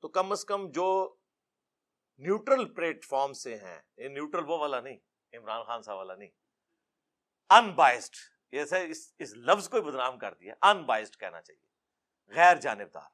[0.00, 1.16] تو کم از کم جو
[2.18, 4.98] نیوٹرل پلیٹ فارم سے ہیں۔ یہ نیوٹرل وہ والا نہیں،
[5.32, 6.30] عمران خان صاحب والا نہیں۔
[7.50, 8.14] ان بائسڈ
[9.18, 11.66] اس لفظ کو بدنام کر دیا۔ ان بائسڈ کہنا چاہیے۔
[12.34, 13.08] غیر جانبدار۔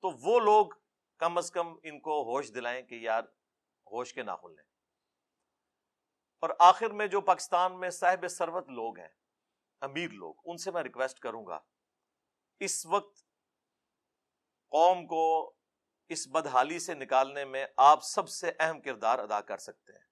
[0.00, 0.66] تو وہ لوگ
[1.18, 3.22] کم از کم ان کو ہوش دلائیں کہ یار
[3.92, 4.64] ہوش کے ناخن لیں۔
[6.40, 9.08] اور آخر میں جو پاکستان میں صاحب سروت لوگ ہیں،
[9.80, 11.60] امیر لوگ، ان سے میں ریکویسٹ کروں گا۔
[12.60, 13.18] اس وقت
[14.68, 15.54] قوم کو
[16.10, 20.04] اس بدحالی سے نکالنے میں آپ سب سے اہم کردار ادا کر سکتے ہیں۔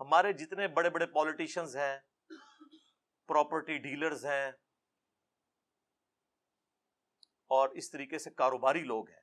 [0.00, 1.96] ہمارے جتنے بڑے بڑے پالیٹیشنز ہیں
[3.28, 4.50] پراپرٹی ڈیلرز ہیں،
[7.50, 9.20] اور اس طریقے سے کاروباری لوگ ہیں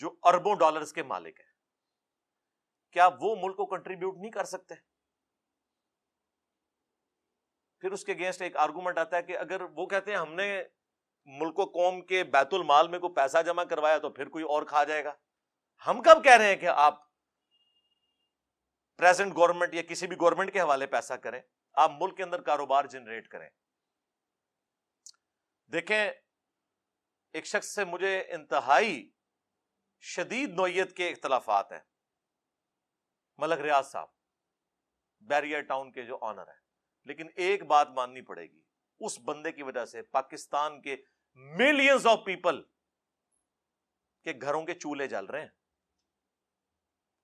[0.00, 1.52] جو اربوں ڈالرز کے مالک ہیں۔
[2.96, 4.74] کیا وہ ملک کو کنٹریبیوٹ نہیں کر سکتے؟
[7.82, 10.62] پھر اس کے اگینسٹ ایک آرگومنٹ آتا ہے کہ اگر وہ کہتے ہیں ہم نے
[11.30, 14.62] ملک و قوم کے بیت المال میں کوئی پیسہ جمع کروایا تو پھر کوئی اور
[14.62, 15.12] کھا جائے گا؟
[15.86, 17.08] ہم کب کہہ رہے ہیں کہ آپ
[18.96, 21.40] پریزنٹ گورنمنٹ یا کسی بھی گورنمنٹ کے حوالے پیسہ کریں،
[21.72, 23.50] آپ ملک کے اندر کاروبار جنریٹ کریں۔
[25.72, 26.10] دیکھیں،
[27.32, 29.10] ایک شخص سے مجھے انتہائی
[30.00, 31.80] شدید نوعیت کے اختلافات ہیں۔
[33.38, 34.08] ملک ریاض صاحب
[35.20, 36.68] بیریا ٹاؤن کے جو آنر ہیں۔
[37.04, 38.60] لیکن ایک بات ماننی پڑے گی،
[39.00, 40.96] اس بندے کی وجہ سے پاکستان کے
[41.38, 42.62] ملینز آف پیپل
[44.24, 45.48] کے گھروں کے چولہے جل رہے ہیں۔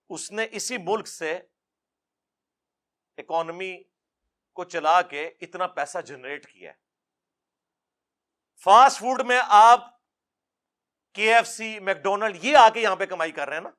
[0.09, 1.41] اس نے اسی ملک سے
[3.17, 3.83] اکانومی
[4.53, 6.77] کو چلا کے اتنا پیسہ جنریٹ کیا ہے۔
[8.57, 9.81] فاسٹ فوڈ میں آپ
[11.13, 13.71] کے ایف سی میکڈونلڈ یہ آ کے یہاں پہ کمائی کر رہے ہیں نا۔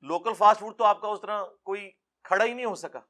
[0.00, 1.90] لوکل فاسٹ فوڈ تو آپ کا اس طرح کوئی
[2.22, 3.00] کھڑا ہی نہیں ہو سکا۔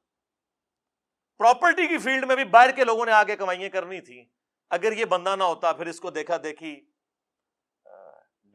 [1.37, 4.36] پراپرٹی کی فیلڈ میں بھی باہر کے لوگوں نے آگے کمائیاں کرنی تھی
[4.71, 6.79] اگر یہ بندہ نہ ہوتا، پھر اس کو دیکھا دیکھی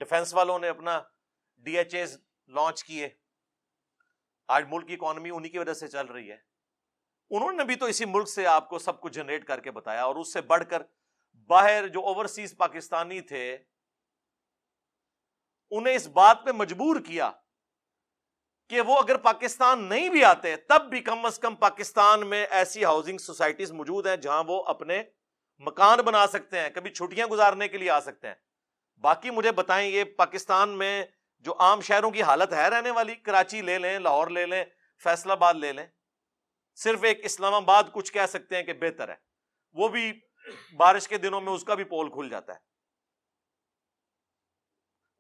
[0.01, 1.01] ڈیفenس والوں نے اپنا
[1.65, 2.05] ڈی ایچ اے
[2.49, 3.09] لانچ کیے۔
[4.49, 6.37] آج ملک کی اکانومی انہی کی وجہ سے چل رہی ہے۔
[7.31, 10.05] انہوں نے بھی تو اسی ملک سے آپ کو سب کچھ جنریٹ کر کے بتایا
[10.05, 10.83] اور اس سے بڑھ کر
[11.51, 13.57] باہر جو اوورسیز پاکستانی تھے،
[15.73, 17.31] انہیں اس بات پہ مجبور کیا
[18.71, 22.85] کہ وہ اگر پاکستان نہیں بھی آتے، تب بھی کم از کم پاکستان میں ایسی
[22.85, 25.03] ہاؤسنگ سوسائٹیز موجود ہیں جہاں وہ اپنے
[25.59, 28.35] مکان بنا سکتے ہیں، کبھی چھٹیاں گزارنے کے لیے آ سکتے ہیں۔
[28.97, 31.05] باقی مجھے بتائیں، یہ پاکستان میں
[31.39, 34.65] جو عام شہروں کی حالت ہے رہنے والی، کراچی لے لیں، لاہور لے لیں
[35.05, 35.87] فیصلہ آباد لے لیں،
[36.75, 39.15] صرف ایک اسلام آباد کچھ کہہ سکتے ہیں کہ بہتر ہے۔
[39.73, 40.13] وہ بھی
[40.77, 42.59] بارش کے دنوں میں اس کا بھی پول کھل جاتا ہے۔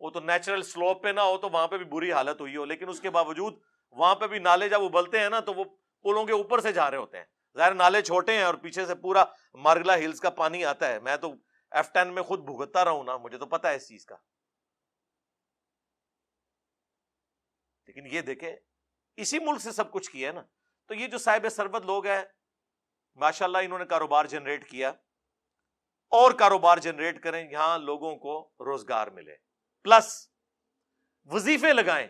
[0.00, 2.64] وہ تو نیچرل سلوپ پہ نہ ہو تو وہاں پہ بھی بری حالت ہوئی ہو،
[2.64, 3.54] لیکن اس کے باوجود
[3.90, 5.64] وہاں پہ بھی نالے جب ابلتے ہیں نا تو وہ
[6.02, 7.24] پلوں کے اوپر سے جا رہے ہوتے ہیں۔
[7.56, 11.16] ظاہر نالے چھوٹے ہیں اور پیچھے سے پورا مارگلا ہلز کا پانی آتا ہے۔ میں
[11.16, 11.34] تو
[11.70, 14.16] ایف ٹین میں خود بھگتتا رہا ہوں نا، مجھے تو پتا ہے اس چیز کا۔
[17.86, 18.56] لیکن یہ دیکھیں،
[19.16, 20.42] اسی ملک سے سب کچھ کیا ہے نا۔
[20.86, 22.22] تو یہ جو صاحب سربت لوگ ہیں
[23.14, 24.88] ماشاء اللہ انہوں نے کاروبار جنریٹ کیا۔
[26.08, 29.36] اور کاروبار جنریٹ کریں، یہاں لوگوں کو روزگار ملے۔
[29.82, 30.28] پلس
[31.24, 32.08] وظیفے لگائیں۔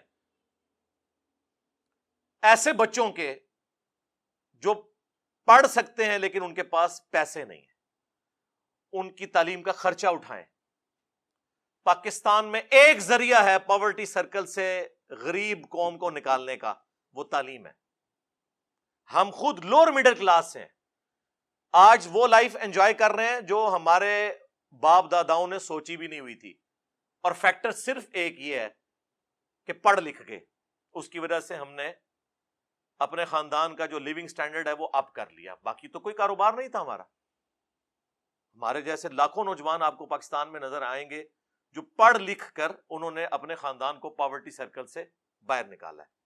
[2.42, 3.38] ایسے بچوں کے
[4.52, 4.91] جو
[5.44, 7.72] پڑھ سکتے ہیں لیکن ان کے پاس پیسے نہیں ہیں۔
[8.92, 10.44] ان کی تعلیم کا خرچہ اٹھائیں۔
[11.85, 16.74] پاکستان میں ایک ذریعہ ہے پاورٹی سرکل سے غریب قوم کو نکالنے کا،
[17.12, 17.72] وہ تعلیم ہے۔
[19.14, 20.68] ہم خود لوور مڈل کلاس ہیں۔
[21.72, 24.33] آج وہ لائف انجوائے کر رہے ہیں جو ہمارے
[24.81, 26.55] باپ داداؤں نے سوچی بھی نہیں ہوئی تھی۔
[27.22, 28.68] اور فیکٹر صرف ایک یہ ہے
[29.66, 30.38] کہ پڑھ لکھ کے،
[30.92, 31.92] اس کی وجہ سے ہم نے
[33.02, 36.52] اپنے خاندان کا جو لیونگ سٹینڈرڈ ہے وہ اپ کر لیا۔ باقی تو کوئی کاروبار
[36.54, 37.02] نہیں تھا ہمارا۔
[38.54, 41.24] ہمارے جیسے لاکھوں نوجوان آپ کو پاکستان میں نظر آئیں گے
[41.72, 45.04] جو پڑھ لکھ کر انہوں نے اپنے خاندان کو پاورٹی سرکل سے
[45.46, 46.22] باہر نکالا ہے۔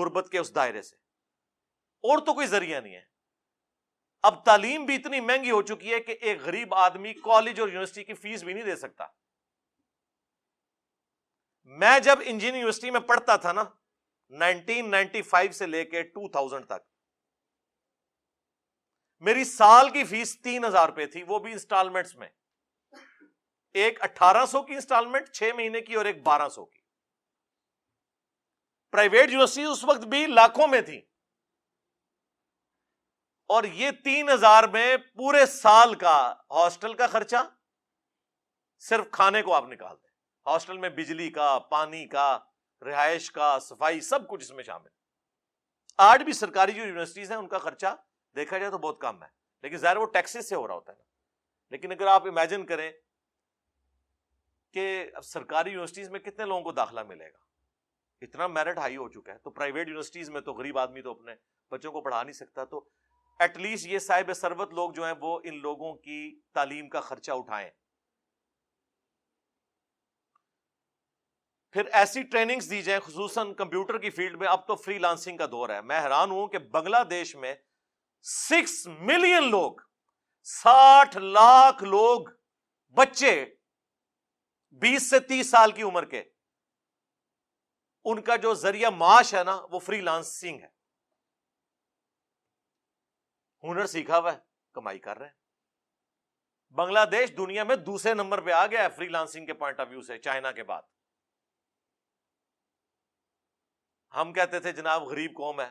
[0.00, 0.96] غربت کے اس دائرے سے۔
[2.02, 3.04] اور تو کوئی ذریعہ نہیں ہے۔
[4.22, 8.04] اب تعلیم بھی اتنی مہنگی ہو چکی ہے کہ ایک غریب آدمی کالج اور یونیورسٹی
[8.04, 9.06] کی فیس بھی نہیں دے سکتا۔
[11.64, 13.64] میں جب انجینئر یونیورسٹی میں پڑھتا تھا نا
[14.30, 16.90] نائنٹین نائنٹی فائیو سے لے کے ٹو تھاؤزینڈ تک۔
[19.20, 22.28] میری سال کی فیس تین ہزار روپے تھی، وہ بھی انسٹالمنٹس میں۔
[23.72, 26.80] ایک اٹھارہ سو کی انسٹالمنٹ، چھ مہینے کی اور ایک بارہ سو کی۔
[28.90, 30.98] پرائیویٹ یونیورسٹی اس وقت بھی لاکھوں میں تھی۔
[33.48, 37.36] اور یہ تین ہزار میں پورے سال کا ہاسٹل کا خرچہ،
[38.78, 40.10] صرف کھانے کو آپ نکال دیں۔
[40.46, 42.38] ہاسٹل میں بجلی کا، پانی کا
[42.84, 44.88] رہائش کا، صفائی، سب کچھ اس میں شامل۔
[45.98, 47.96] آج بھی سرکاری جو یونیورسٹیز ہیں، ان کا خرچہ
[48.36, 49.28] دیکھا جائے تو بہت کم ہے۔
[49.62, 51.02] لیکن ظاہر وہ ٹیکسز سے ہو رہا ہوتا ہے
[51.70, 52.92] لیکن اگر آپ امیجن کریں
[54.72, 57.38] کہ اب سرکاری یونیورسٹیز میں کتنے لوگوں کو داخلہ ملے گا؟
[58.20, 61.34] اتنا میرٹ ہائی ہو چکا ہے۔ تو پرائیویٹ یونیورسٹیز میں تو غریب آدمی تو اپنے
[61.70, 62.88] بچوں کو پڑھا نہیں سکتا۔ تو
[63.38, 67.32] ایٹ لیسٹ یہ صاحب سروت لوگ جو ہیں، وہ ان لوگوں کی تعلیم کا خرچہ
[67.32, 67.70] اٹھائیں۔
[71.70, 75.46] پھر ایسی ٹریننگز دی جائیں، خصوصاً کمپیوٹر کی فیلڈ میں۔ اب تو فری لانسنگ کا
[75.50, 77.54] دور ہے۔ میں حیران ہوں کہ بنگلہ دیش میں
[78.22, 79.72] سکس ملین لوگ،
[80.42, 82.26] ساٹھ لاکھ لوگ
[82.90, 83.54] بچے
[84.70, 86.22] بیس سے تیس سال کی عمر کے۔
[88.04, 90.68] ان کا جو ذریعہ معاش ہے نا، وہ فری لانسنگ ہے۔
[93.62, 94.38] ہنر سیکھا ہوا ہے،
[94.72, 95.34] کمائی کر رہے ہیں۔
[96.74, 99.86] بنگلہ دیش دنیا میں دوسرے نمبر پہ آ گیا ہے فری لانسنگ کے پوائنٹ آف
[99.90, 100.82] ویو سے، چائنا کے بعد۔
[104.16, 105.68] ہم کہتے تھے، جناب غریب قوم ہے۔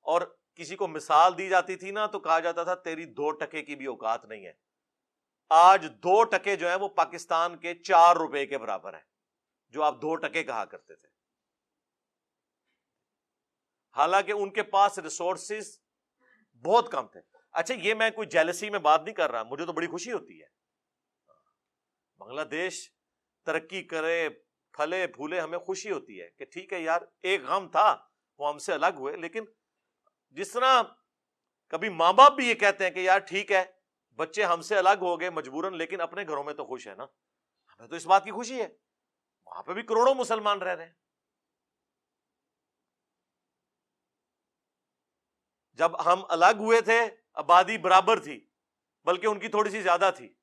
[0.00, 3.62] اور کسی کو مثال دی جاتی تھی نا، تو کہا جاتا تھا، تیری دو ٹکے
[3.62, 4.52] کی بھی اوقات نہیں ہے۔
[5.48, 9.04] آج دو ٹکے جو ہیں، وہ پاکستان کے چار روپے کے برابر ہیں،
[9.68, 11.08] جو آپ دو ٹکے کہا کرتے تھے۔
[13.96, 15.80] حالانکہ ان کے پاس ریسورسز
[16.64, 17.20] بہت کم تھے۔
[17.52, 20.42] اچھا یہ میں کوئی جیلسی میں بات نہیں کر رہا، مجھے تو بڑی خوشی ہوتی
[20.42, 20.46] ہے۔
[22.18, 22.92] بنگلہ دیش
[23.44, 24.28] ترقی کرے
[24.78, 27.96] پھلے پھولے ہمیں خوشی ہوتی ہے کہ ٹھیک ہے یار، ایک غم تھا،
[28.38, 29.44] وہ ہم سے الگ ہوئے، لیکن
[30.30, 30.82] جس طرح
[31.68, 33.64] کبھی ماں باپ بھی یہ کہتے ہیں کہ یار، ٹھیک ہے،
[34.16, 37.04] بچے ہم سے الگ ہو گئے مجبوراً، لیکن اپنے گھروں میں تو خوش ہے نا۔
[37.78, 38.68] ہمیں تو اس بات کی خوشی ہے۔
[39.46, 40.92] وہاں پہ بھی کروڑوں مسلمان رہ رہے ہیں۔
[45.72, 47.00] جب ہم الگ ہوئے تھے،
[47.34, 48.48] آبادی برابر تھی،
[49.04, 50.34] بلکہ ان کی تھوڑی سی زیادہ تھی۔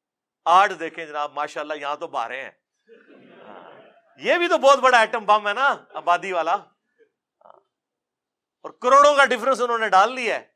[0.45, 2.51] آج دیکھیں جناب ماشاء اللہ یہاں تو باہر ہیں۔
[4.15, 6.53] یہ بھی تو بہت بڑا ایٹم بم ہے نا، آبادی والا۔
[8.63, 10.47] اور کروڑوں کا ڈفرنس انہوں نے ڈال لیا ہے۔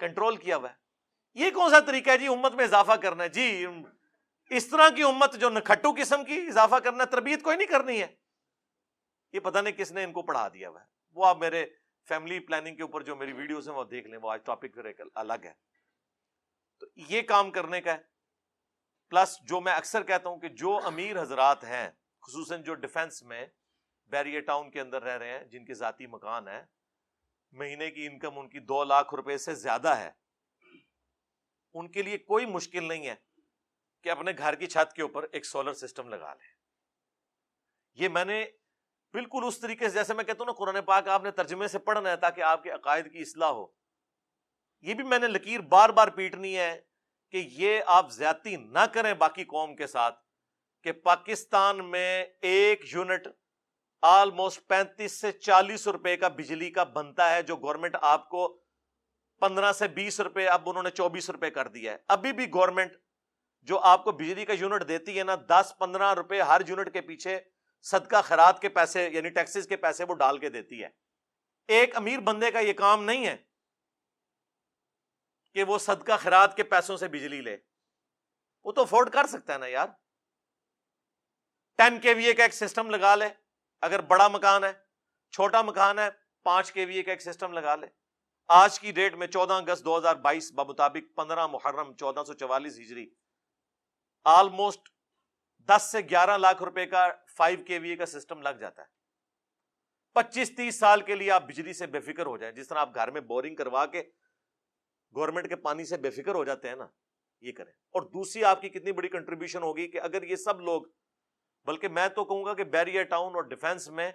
[0.00, 0.74] کنٹرول کیا ہوا ہے۔
[1.34, 3.66] یہ کون سا طریقہ ہے جی؟ امت میں اضافہ کرنا ہے۔ جی
[4.50, 8.02] اس طرح کی امت جو نکھٹو قسم کی اضافہ کرنا ہے تربیت کوئی نہیں کرنی
[8.02, 8.06] ہے۔
[9.32, 11.66] یہ پتہ نہیں کس نے ان کو پڑھا دیا ہوا ہے۔ وہ آپ میرے
[12.08, 14.84] فیملی پلاننگ کے اوپر جو میری ویڈیوز ہیں، وہ دیکھ لیں۔ وہ آج ٹاپک پھر
[14.84, 15.52] ایک الگ ہے۔
[16.80, 17.98] تو یہ کام کرنے کا ہے۔
[19.10, 21.90] پلس جو میں اکثر کہتا ہوں کہ جو امیر حضرات ہیں
[22.22, 23.46] خصوصاً جو ڈیفینس میں
[24.06, 26.64] بیریا ٹاؤن کے اندر رہ رہے ہیں، جن کے ذاتی مکان ہے
[27.52, 30.10] مہینے کی انکم ان کی دو لاکھ روپے سے زیادہ ہے۔
[31.74, 33.14] ان کے لیے کوئی مشکل نہیں ہے
[34.02, 36.48] کہ اپنے گھر کی چھت کے اوپر ایک سولر سسٹم لگا لیں۔
[37.94, 38.46] یہ میں نے
[39.12, 41.78] بالکل اس طریقے سے، جیسے میں کہتا ہوں نا، قرآن پاک آپ نے ترجمے سے
[41.78, 43.66] پڑھنا ہے تاکہ آپ کے عقائد کی اصلاح ہو۔
[44.80, 46.80] یہ بھی میں نے لکیر بار بار پیٹنی ہے
[47.30, 50.29] کہ یہ آپ زیادتی نہ کریں باقی قوم کے ساتھ۔
[50.82, 53.28] کہ پاکستان میں ایک یونٹ
[54.02, 58.60] آلموسٹ پینتیس سے چالیس روپے کا بجلی کا بنتا ہے، جو گورنمنٹ آپ کو
[59.40, 62.92] پندرہ سے بیس روپے، اب انہوں نے چوبیس روپے کر دیا ہے۔ ابھی بھی گورنمنٹ
[63.62, 67.00] جو آپ کو بجلی کا یونٹ دیتی ہے نا، دس پندرہ روپے ہر یونٹ کے
[67.00, 67.40] پیچھے
[67.82, 70.88] صدقہ خیرات کے پیسے یعنی ٹیکسز کے پیسے وہ ڈال کے دیتی ہے۔
[71.68, 73.36] ایک امیر بندے کا یہ کام نہیں ہے
[75.54, 77.56] کہ وہ صدقہ خیرات کے پیسوں سے بجلی لے۔
[78.64, 79.88] وہ تو افورڈ کر سکتا ہے نا یار۔
[81.80, 83.24] ٹین کے وی اے کا ایک سسٹم لگا لے۔
[83.80, 84.72] اگر بڑا مکان ہے،
[85.30, 86.08] چھوٹا مکان ہے،
[86.42, 87.86] پانچ کے وی اے کا ایک سسٹم لگا لے۔
[88.48, 92.78] آج کی ڈیٹ میں چودہ اگست دو ہزار بائیس بمطابق پندرہ محرم چودہ سو چوالیس
[92.78, 93.10] ہجری۔
[94.24, 94.88] آلموسٹ
[95.58, 98.86] دس سے گیارہ لاکھ روپے کا فائیو کے وی کا سسٹم لگ جاتا ہے۔
[100.14, 102.94] پچیس تیس سال کے لیے آپ بجلی سے بے فکر ہو جائیں۔ جس طرح آپ
[102.94, 104.02] گھر میں بورنگ کروا کے
[105.14, 106.86] گورنمنٹ کے پانی سے بے فکر ہو جاتے ہیں نا،
[107.40, 110.82] یہ کریں۔ اور دوسری آپ کی کتنی بڑی کنٹریبیوشن ہوگی کہ اگر یہ سب لوگ
[111.70, 114.12] بلکہ میں تو کہوں گا کہ بیریا ٹاؤن اور ڈیفینس میں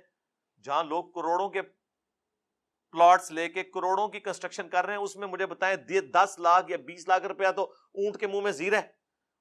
[0.64, 5.28] جہاں لوگ کروڑوں کے پلاٹس لے کے کروڑوں کی کنسٹرکشن کر رہے ہیں، اس میں
[5.28, 8.82] مجھے بتائیں دس لاکھ یا بیس لاکھ روپیہ تو اونٹ کے منہ میں زیر ہے۔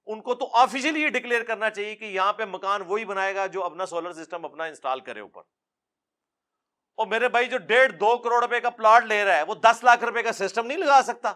[0.07, 3.47] ان کو تو آفیشلی یہ ڈکلیئر کرنا چاہیے کہ یہاں پہ مکان وہی بنائے گا
[3.47, 5.43] جو اپنا سولر سسٹم اپنا انسٹال کرے اوپر۔
[6.99, 9.85] اور میرے بھائی، جو ڈیڑھ دو کروڑ روپے کا پلاٹ لے رہا ہے، وہ دس
[9.85, 11.33] لاکھ روپے کا سسٹم نہیں لگا سکتا۔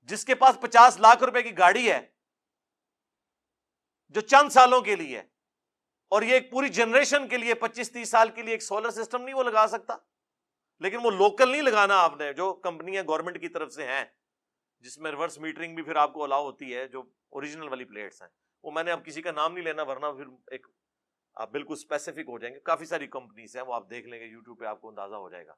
[0.00, 2.06] جس کے پاس پچاس لاکھ روپے کی گاڑی ہے،
[4.08, 5.22] جو چند سالوں کے لیے
[6.08, 9.22] اور یہ ایک پوری جنریشن کے لیے پچیس تیس سال کے لیے ایک سولر سسٹم
[9.22, 9.96] نہیں وہ لگا سکتا۔
[10.78, 14.04] لیکن وہ لوکل نہیں لگانا آپ نے، جو کمپنیاں گورنمنٹ کی طرف سے ہیں،
[14.80, 18.22] جس میں ریورس میٹرنگ بھی پھر آپ کو الاؤ ہوتی ہے، جو اوریجنل والی پلیٹس
[18.22, 18.28] ہیں۔
[18.62, 20.66] وہ میں نے اب کسی کا نام نہیں لینا، ورنہ پھر ایک
[21.34, 24.24] آپ بالکل اسپیسیفک ہو جائیں گے۔ کافی ساری کمپنیز ہیں، وہ آپ دیکھ لیں گے
[24.24, 25.54] یوٹیوب پہ آپ کو اندازہ ہو جائے گا۔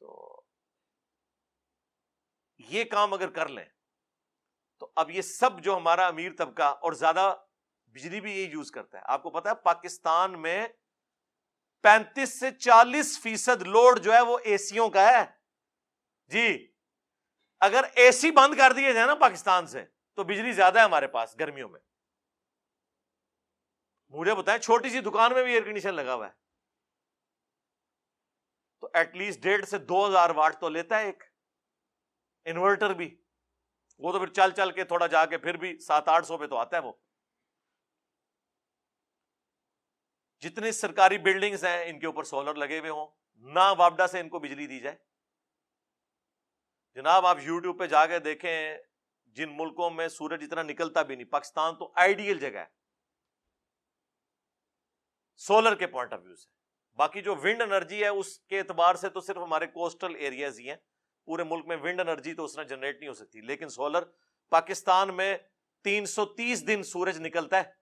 [0.00, 0.42] تو
[2.58, 3.64] یہ کام اگر کر لیں،
[4.78, 7.36] تو اب یہ سب جو ہمارا امیر طبقہ اور زیادہ
[7.90, 10.68] بجلی بھی یہ یوز کرتا ہے آپ کو پتا ہے، پاکستان میں
[11.82, 15.24] پینتیس سے چالیس فیصد لوڈ جو ہے وہ اے سیوں کا ہے۔
[16.26, 16.72] جی
[17.60, 21.06] اگر اے سی بند کر دیے جائے نا پاکستان سے، تو بجلی زیادہ ہے ہمارے
[21.06, 21.80] پاس گرمیوں میں۔
[24.08, 26.32] مجھے بتائیں، چھوٹی سی دکان میں بھی ایئر کنڈیشن لگا ہوا ہے۔
[28.80, 31.22] تو ایٹ لیسٹ ڈیڑھ سے دو ہزار واٹ تو لیتا ہے ایک۔
[32.44, 33.22] انورٹر بھی۔
[33.98, 36.46] وہ تو پھر چل چل کے تھوڑا جا کے پھر بھی سات آٹھ سو پہ
[36.46, 36.92] تو آتا ہے وہ۔
[40.40, 44.28] جتنی سرکاری بلڈنگز ہیں، ان کے اوپر سولر لگے ہوئے ہوں۔ نہ وابڈا سے ان
[44.28, 44.96] کو بجلی دی جائے۔
[46.94, 48.78] جناب، آپ یوٹیوب پہ جا کے دیکھیں،
[49.26, 52.64] جن ملکوں میں سورج اتنا نکلتا بھی نہیں، پاکستان تو آئیڈیل جگہ ہے۔
[55.36, 56.48] سولر کے پوائنٹ آف ویو سے۔
[56.96, 60.68] باقی جو ونڈ انرجی ہے، اس کے اعتبار سے تو صرف ہمارے کوسٹل ایریاز ہی
[60.68, 60.76] ہیں۔
[61.24, 64.02] پورے ملک میں ونڈ انرجی تو اس نے جنریٹ نہیں ہو سکتی۔ لیکن سولر
[64.50, 65.38] پاکستان میں
[65.84, 67.79] تین سو تیس دن سورج نکلتا ہے۔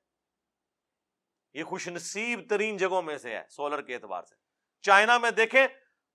[1.59, 4.35] یہ خوش نصیب ترین جگہوں میں سے ہے، سولر کے اعتبار سے۔
[4.81, 5.67] چائنا میں دیکھیں،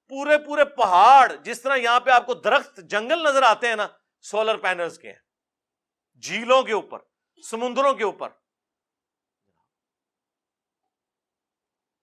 [0.07, 3.87] پورے پورے پہاڑ، جس طرح یہاں پہ آپ کو درخت، جنگل نظر آتے ہیں نا،
[4.21, 5.19] سولر پینلز کے ہیں۔
[6.21, 6.99] جھیلوں کے اوپر،
[7.49, 8.29] سمندروں کے اوپر۔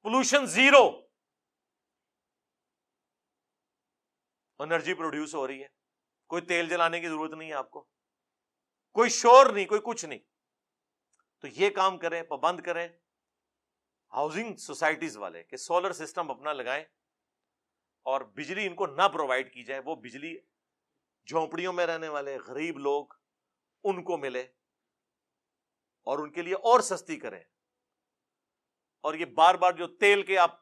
[0.03, 1.07] Pollution zero.
[4.59, 5.69] انرجی پروڈیوس ہو رہی ہے۔
[6.27, 7.87] کوئی تیل جلانے کی ضرورت نہیں ہے آپ کو۔
[8.93, 10.19] کوئی شور نہیں، کوئی کچھ نہیں۔
[11.39, 12.89] تو یہ کام کریں، پابند کریں۔
[14.13, 16.85] ہاؤسنگ سوسائٹیز والے کہ سولر سسٹم اپنا لگائیں
[18.03, 20.37] اور بجلی ان کو نہ پرووائڈ کی جائے، وہ بجلی
[21.27, 23.07] جھونپڑیوں میں رہنے والے غریب لوگ
[23.85, 24.41] ان کو ملے
[26.03, 27.45] اور ان کے لیے اور سستی کریں۔
[29.01, 30.61] اور یہ بار بار جو تیل کے آپ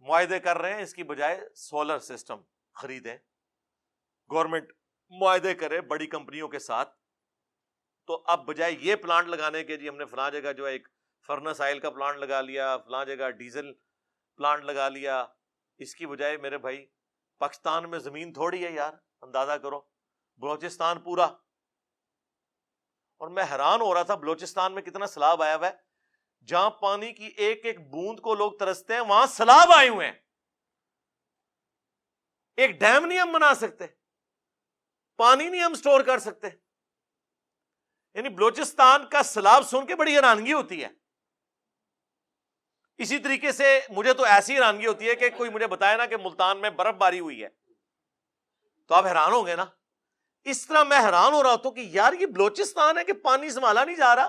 [0.00, 2.40] معاہدے کر رہے ہیں، اس کی بجائے سولر سسٹم
[2.74, 3.16] خریدیں۔
[4.30, 4.72] گورنمنٹ
[5.10, 6.98] معاہدے کرے بڑی کمپنیوں کے ساتھ۔
[8.06, 10.88] تو اب بجائے یہ پلانٹ لگانے کے جی ہم نے فلاں جگہ جو ایک
[11.26, 13.72] فرنس آئل کا پلانٹ لگا لیا، فلاں جگہ ڈیزل
[14.36, 15.26] پلانٹ لگا لیا۔
[15.78, 16.86] اس کی بجائے میرے بھائی،
[17.38, 19.80] پاکستان میں زمین تھوڑی ہے یار، اندازہ کرو۔
[20.36, 21.24] بلوچستان پورا۔
[23.18, 25.72] اور میں حیران ہو رہا تھا بلوچستان میں کتنا سلاب آیا ہوا ہے۔
[26.46, 30.18] جہاں پانی کی ایک ایک بوند کو لوگ ترستے ہیں، وہاں سلاب آئے ہوئے ہیں۔
[32.56, 33.86] ایک ڈیم نہیں ہم بنا سکتے،
[35.16, 36.46] پانی نہیں ہم سٹور کر سکتے۔
[38.14, 41.01] یعنی بلوچستان کا سلاب سن کے بڑی حیرانگی ہوتی ہے۔
[42.98, 46.16] اسی طریقے سے مجھے تو ایسی حیرانگی ہوتی ہے کہ کوئی مجھے بتایا نا کہ
[46.16, 47.48] ملتان میں برف باری ہوئی ہے۔
[48.88, 49.64] تو آپ حیران ہوں گے نا؟
[50.44, 53.84] اس طرح میں حیران ہو رہا ہوں کہ یار یہ بلوچستان ہے کہ پانی سنبھالا
[53.84, 54.24] نہیں جا رہا۔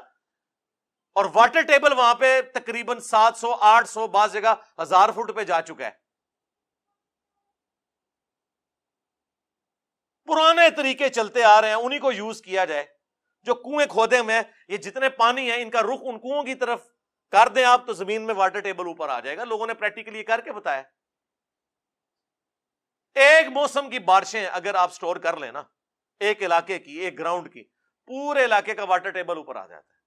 [1.14, 5.44] اور واٹر ٹیبل وہاں پہ تقریباً سات سو، آٹھ سو، بعض جگہ ہزار فٹ پہ
[5.44, 5.92] جا چکا ہے۔
[10.26, 12.86] پرانے طریقے چلتے آ رہے ہیں انہیں کو یوز کیا جائے۔
[13.44, 16.88] جو کنویں کھودے میں یہ جتنے پانی ہیں، ان کا رخ ان کنویں کی طرف
[17.34, 20.24] کر دیں آپ تو زمین میں واٹر ٹیبل اوپر آ جائے گا۔ لوگوں نے پریکٹیکلی
[20.24, 20.82] کر کے بتایا۔
[23.14, 25.64] ایک موسم کی بارشیں اگر آپ سٹور کر لیں نا،
[26.20, 27.64] ایک علاقے کی، ایک گراؤنڈ کی،
[28.06, 30.00] پورے علاقے کا واٹر ٹیبل اوپر آ جاتا ہے۔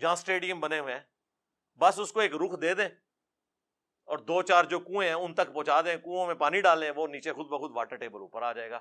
[0.00, 1.00] جہاں اسٹیڈیم بنے ہوئے ہیں۔
[1.78, 2.88] بس اس کو ایک رخ دے دیں
[4.04, 7.06] اور دو چار جو کنویں ہیں، ان تک پہنچا دیں۔ کنووں میں پانی ڈالیں وہ
[7.06, 8.80] نیچے خود بخود واٹر ٹیبل اوپر آ جائے گا۔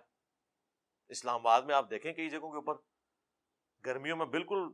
[1.09, 2.73] اسلام آباد میں آپ دیکھیں کئی جگہوں کے اوپر۔
[3.85, 4.67] گرمیوں میں بالکل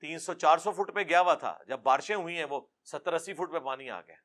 [0.00, 3.12] تین سو، چار سو فٹ پہ گیا ہوا تھا۔ جب بارشیں ہوئی ہیں، وہ ستر
[3.12, 4.16] اسی فٹ پہ پانی آ گیا۔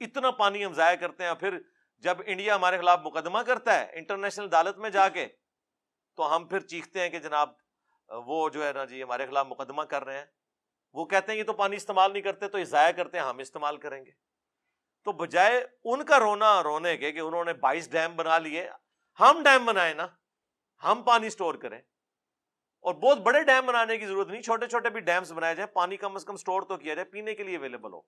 [0.00, 1.58] اتنا پانی ہم ضائع کرتے ہیں۔ پھر
[1.98, 5.28] جب انڈیا ہمارے خلاف مقدمہ کرتا ہے، انٹرنیشنل عدالت میں جا کے،
[6.16, 7.50] تو ہم پھر چیختے ہیں کہ جناب،
[8.08, 10.26] وہ جو ہے نا جی ہمارے خلاف مقدمہ کر رہے ہیں۔
[10.92, 13.38] وہ کہتے ہیں، یہ تو پانی استعمال نہیں کرتے، تو یہ ضائع کرتے ہیں، ہم
[13.38, 14.10] استعمال کریں گے۔
[15.04, 18.70] تو بجائے ان کا رونا رونے کے کہ انہوں نے بائیس ڈیم بنا لیے۔
[19.20, 20.06] ہم ڈیم بنائے نا،
[20.84, 21.80] ہم پانی سٹور کریں۔
[22.84, 25.96] اور بہت بڑے ڈیم بنانے کی ضرورت نہیں، چھوٹے چھوٹے بھی ڈیمز بنائے جائیں، پانی
[25.96, 28.00] کم از کم سٹور تو کیا جائے، پینے کے لیے اویلیبل ہو۔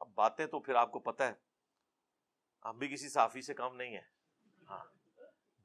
[0.00, 1.32] اب باتیں تو پھر آپ کو پتہ ہے،
[2.64, 4.02] ہم بھی کسی صافی سے کام نہیں ہے
[4.68, 4.84] ہاں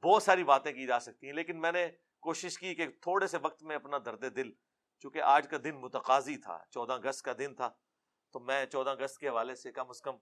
[0.02, 1.88] بہت ساری باتیں کی جا سکتی ہیں، لیکن میں نے
[2.22, 4.50] کوشش کی کہ تھوڑے سے وقت میں اپنا درد دل،
[4.98, 7.70] چونکہ آج کا دن متقاضی تھا، چودہ اگست کا دن تھا،
[8.34, 10.16] تو میں چودہ اگست کے حوالے سے کم از کم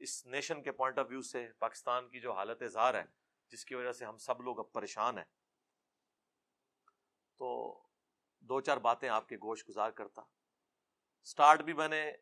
[0.00, 3.04] اس نیشن کے پوائنٹ آف ویو سے، پاکستان کی جو حالت اظہار ہے،
[3.52, 5.24] جس کی وجہ سے ہم سب لوگ اب پریشان ہیں۔
[7.40, 7.80] تو
[8.40, 10.22] دو چار باتیں آپ کے گوشت گزار کرتا۔
[11.24, 12.12] سٹارٹ بھی میں نے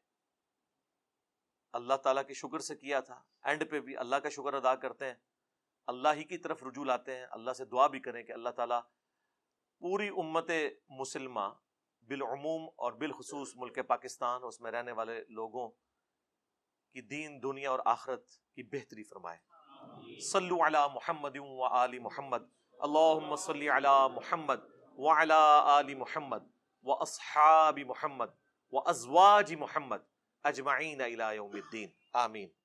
[1.72, 5.06] اللہ تعالیٰ کے شکر سے کیا تھا۔ اینڈ پہ بھی اللہ کا شکر ادا کرتے
[5.06, 5.14] ہیں۔
[5.86, 8.80] اللہ ہی کی طرف رجوع لاتے ہیں۔ اللہ سے دعا بھی کریں کہ اللہ تعالیٰ
[9.78, 10.50] پوری امت
[10.88, 11.54] مسلمہ
[12.02, 15.68] بالعموم اور بالخصوص ملک پاکستان اس میں رہنے والے لوگوں
[16.92, 19.38] کی دین، دنیا اور آخرت کی بہتری فرمائے۔
[20.20, 22.42] صلو علی محمد و آل محمد۔
[22.78, 26.50] اللہم صلی علی محمد۔ وعلى آل محمد
[26.82, 28.34] وأصحاب محمد
[28.70, 30.02] وأزواج محمد
[30.46, 31.94] أجمعين إلى يوم الدين.
[32.16, 32.57] آمين.